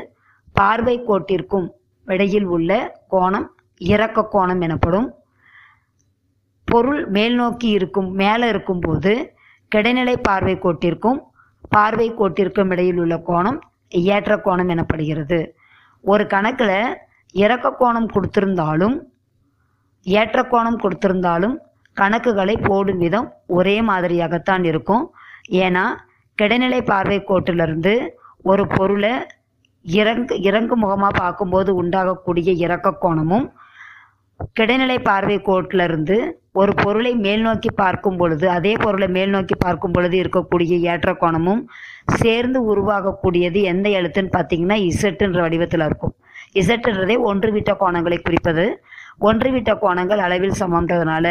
பார்வை 0.56 0.96
கோட்டிற்கும் 1.08 1.68
இடையில் 2.04 2.44
உள்ள 2.44 2.70
கோணம் 3.10 3.46
இறக்க 3.78 4.28
கோணம் 4.32 4.60
எனப்படும். 4.60 5.08
பொருள் 6.68 7.06
மேல் 7.06 7.34
நோக்கி 7.34 7.68
இருக்கும் 7.68 8.10
மேலே 8.12 8.48
இருக்கும்போது 8.48 9.12
கிடைநிலை 9.72 10.16
பார்வை 10.22 10.54
கோட்டிற்கும் 10.56 11.20
பார்வை 11.70 12.12
கோட்டிற்கும் 12.12 12.70
இடையில் 12.70 12.98
உள்ள 12.98 13.16
கோணம் 13.26 13.58
ஏற்ற 13.88 14.36
கோணம் 14.36 14.68
எனப்படுகிறது. 14.68 15.40
ஒரு 16.00 16.26
கணக்கில் 16.26 16.98
இறக்க 17.34 17.76
கோணம் 17.80 18.08
கொடுத்திருந்தாலும் 18.14 18.96
ஏற்ற 20.02 20.42
கோணம் 20.42 20.80
கொடுத்திருந்தாலும் 20.82 21.54
கணக்குகளை 22.00 22.54
போடும் 22.68 22.98
விதம் 22.98 23.28
ஒரே 23.46 23.80
மாதிரியாகத்தான் 23.80 24.64
இருக்கும். 24.64 25.04
ஏன்னா 25.50 25.84
கிடைநிலை 26.42 26.80
பார்வை 26.84 27.18
கோட்டிலிருந்து 27.20 27.94
ஒரு 28.42 28.66
பொருளை 28.66 29.12
இறங்கு 29.84 30.34
இறங்கு 30.42 30.76
முகமாக 30.76 31.18
பார்க்கும்போது 31.18 31.70
உண்டாகக்கூடிய 31.74 32.50
இறக்க 32.56 32.90
கோணமும் 33.00 33.46
கிடைநிலை 34.54 34.98
பார்வை 35.02 35.36
கோட்டிலிருந்து 35.38 36.16
ஒரு 36.52 36.72
பொருளை 36.74 37.12
மேல் 37.14 37.40
நோக்கி 37.40 37.70
பார்க்கும் 37.72 38.16
பொழுது 38.16 38.50
அதே 38.50 38.72
பொருளை 38.76 39.08
மேல் 39.08 39.30
நோக்கி 39.30 39.54
பார்க்கும் 39.54 39.92
பொழுது 39.92 40.16
இருக்கக்கூடிய 40.22 40.74
ஏற்ற 40.92 41.12
கோணமும் 41.12 41.62
சேர்ந்து 42.14 42.58
உருவாகக்கூடியது 42.64 43.62
எந்த 43.62 43.88
எழுத்துன்னு 43.88 44.34
பார்த்தீங்கன்னா 44.36 44.76
இசட்டுன்ற 44.88 45.40
வடிவத்தில் 45.40 45.84
இருக்கும். 45.86 46.14
இசட்டுன்றதே 46.54 47.16
ஒன்று 47.20 47.50
விட்ட 47.52 47.72
கோணங்களை 47.80 48.18
குறிப்பது. 48.22 48.64
ஒன்று 49.18 49.50
விட்ட 49.50 49.72
கோணங்கள் 49.74 50.18
அளவில் 50.18 50.58
சமன்றதுனால 50.60 51.26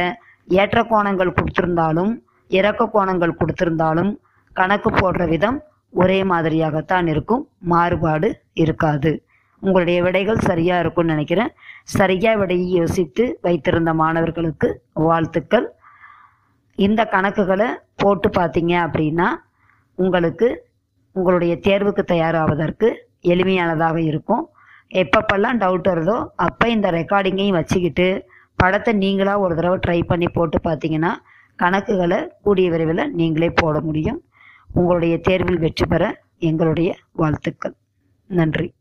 ஏற்ற 0.47 0.79
கோணங்கள் 0.83 1.35
கொடுத்திருந்தாலும் 1.37 2.13
இறக்க 2.51 2.89
கோணங்கள் 2.93 3.39
கொடுத்திருந்தாலும் 3.39 4.11
கணக்கு 4.55 4.89
போடுற 4.91 5.25
விதம் 5.27 5.59
ஒரே 5.93 6.23
மாதிரியாகத்தான் 6.23 7.08
இருக்கும். 7.08 7.43
மாறுபாடு 7.73 8.30
இருக்காது. 8.54 9.23
உங்களுடைய 9.60 10.04
விடைகள் 10.04 10.45
சரியா 10.49 10.80
இருக்கும்னு 10.80 11.13
நினைக்கிறேன். 11.13 11.51
சரியா 11.84 12.34
விடையை 12.34 12.69
யோசித்து 12.71 13.23
வைத்திருந்த 13.41 13.93
மாணவர்களுக்கு 13.93 14.82
வாழ்த்துக்கள். 14.93 15.67
இந்த 16.75 17.01
கணக்குகளை 17.12 17.67
போட்டு 17.95 18.30
பார்த்தீங்க 18.30 18.73
அப்படின்னா 18.86 19.27
உங்களுக்கு 19.95 20.47
உங்களுடைய 21.12 21.54
தேர்வுக்கு 21.67 22.04
தயாராவதற்கு 22.13 22.88
எளிமையானதாக 23.34 23.97
இருக்கும். 24.01 24.43
எப்பப்பெல்லாம் 25.01 25.60
டவுட் 25.63 25.89
வருதோ 25.91 26.17
அப்போ 26.36 26.65
இந்த 26.69 26.91
ரெக்கார்டிங்கையும் 26.91 27.58
வச்சுக்கிட்டு 27.60 28.08
படத்தை 28.56 28.93
நீங்களாக 28.97 29.39
ஒரு 29.39 29.54
தடவை 29.56 29.77
ட்ரை 29.88 29.99
பண்ணி 30.08 30.27
போட்டு 30.30 30.58
பார்த்தீங்கன்னா 30.69 31.12
கணக்குகளை 31.60 32.19
கூடிய 32.41 32.69
விரைவில் 32.69 33.12
நீங்களே 33.19 33.49
போட 33.62 33.80
முடியும். 33.80 34.19
உங்களுடைய 34.73 35.17
தேர்வில் 35.17 35.60
வெற்றி 35.60 35.86
பெற 35.86 36.21
எங்களுடைய 36.39 36.95
வாழ்த்துக்கள். 37.12 37.73
நன்றி. 38.27 38.73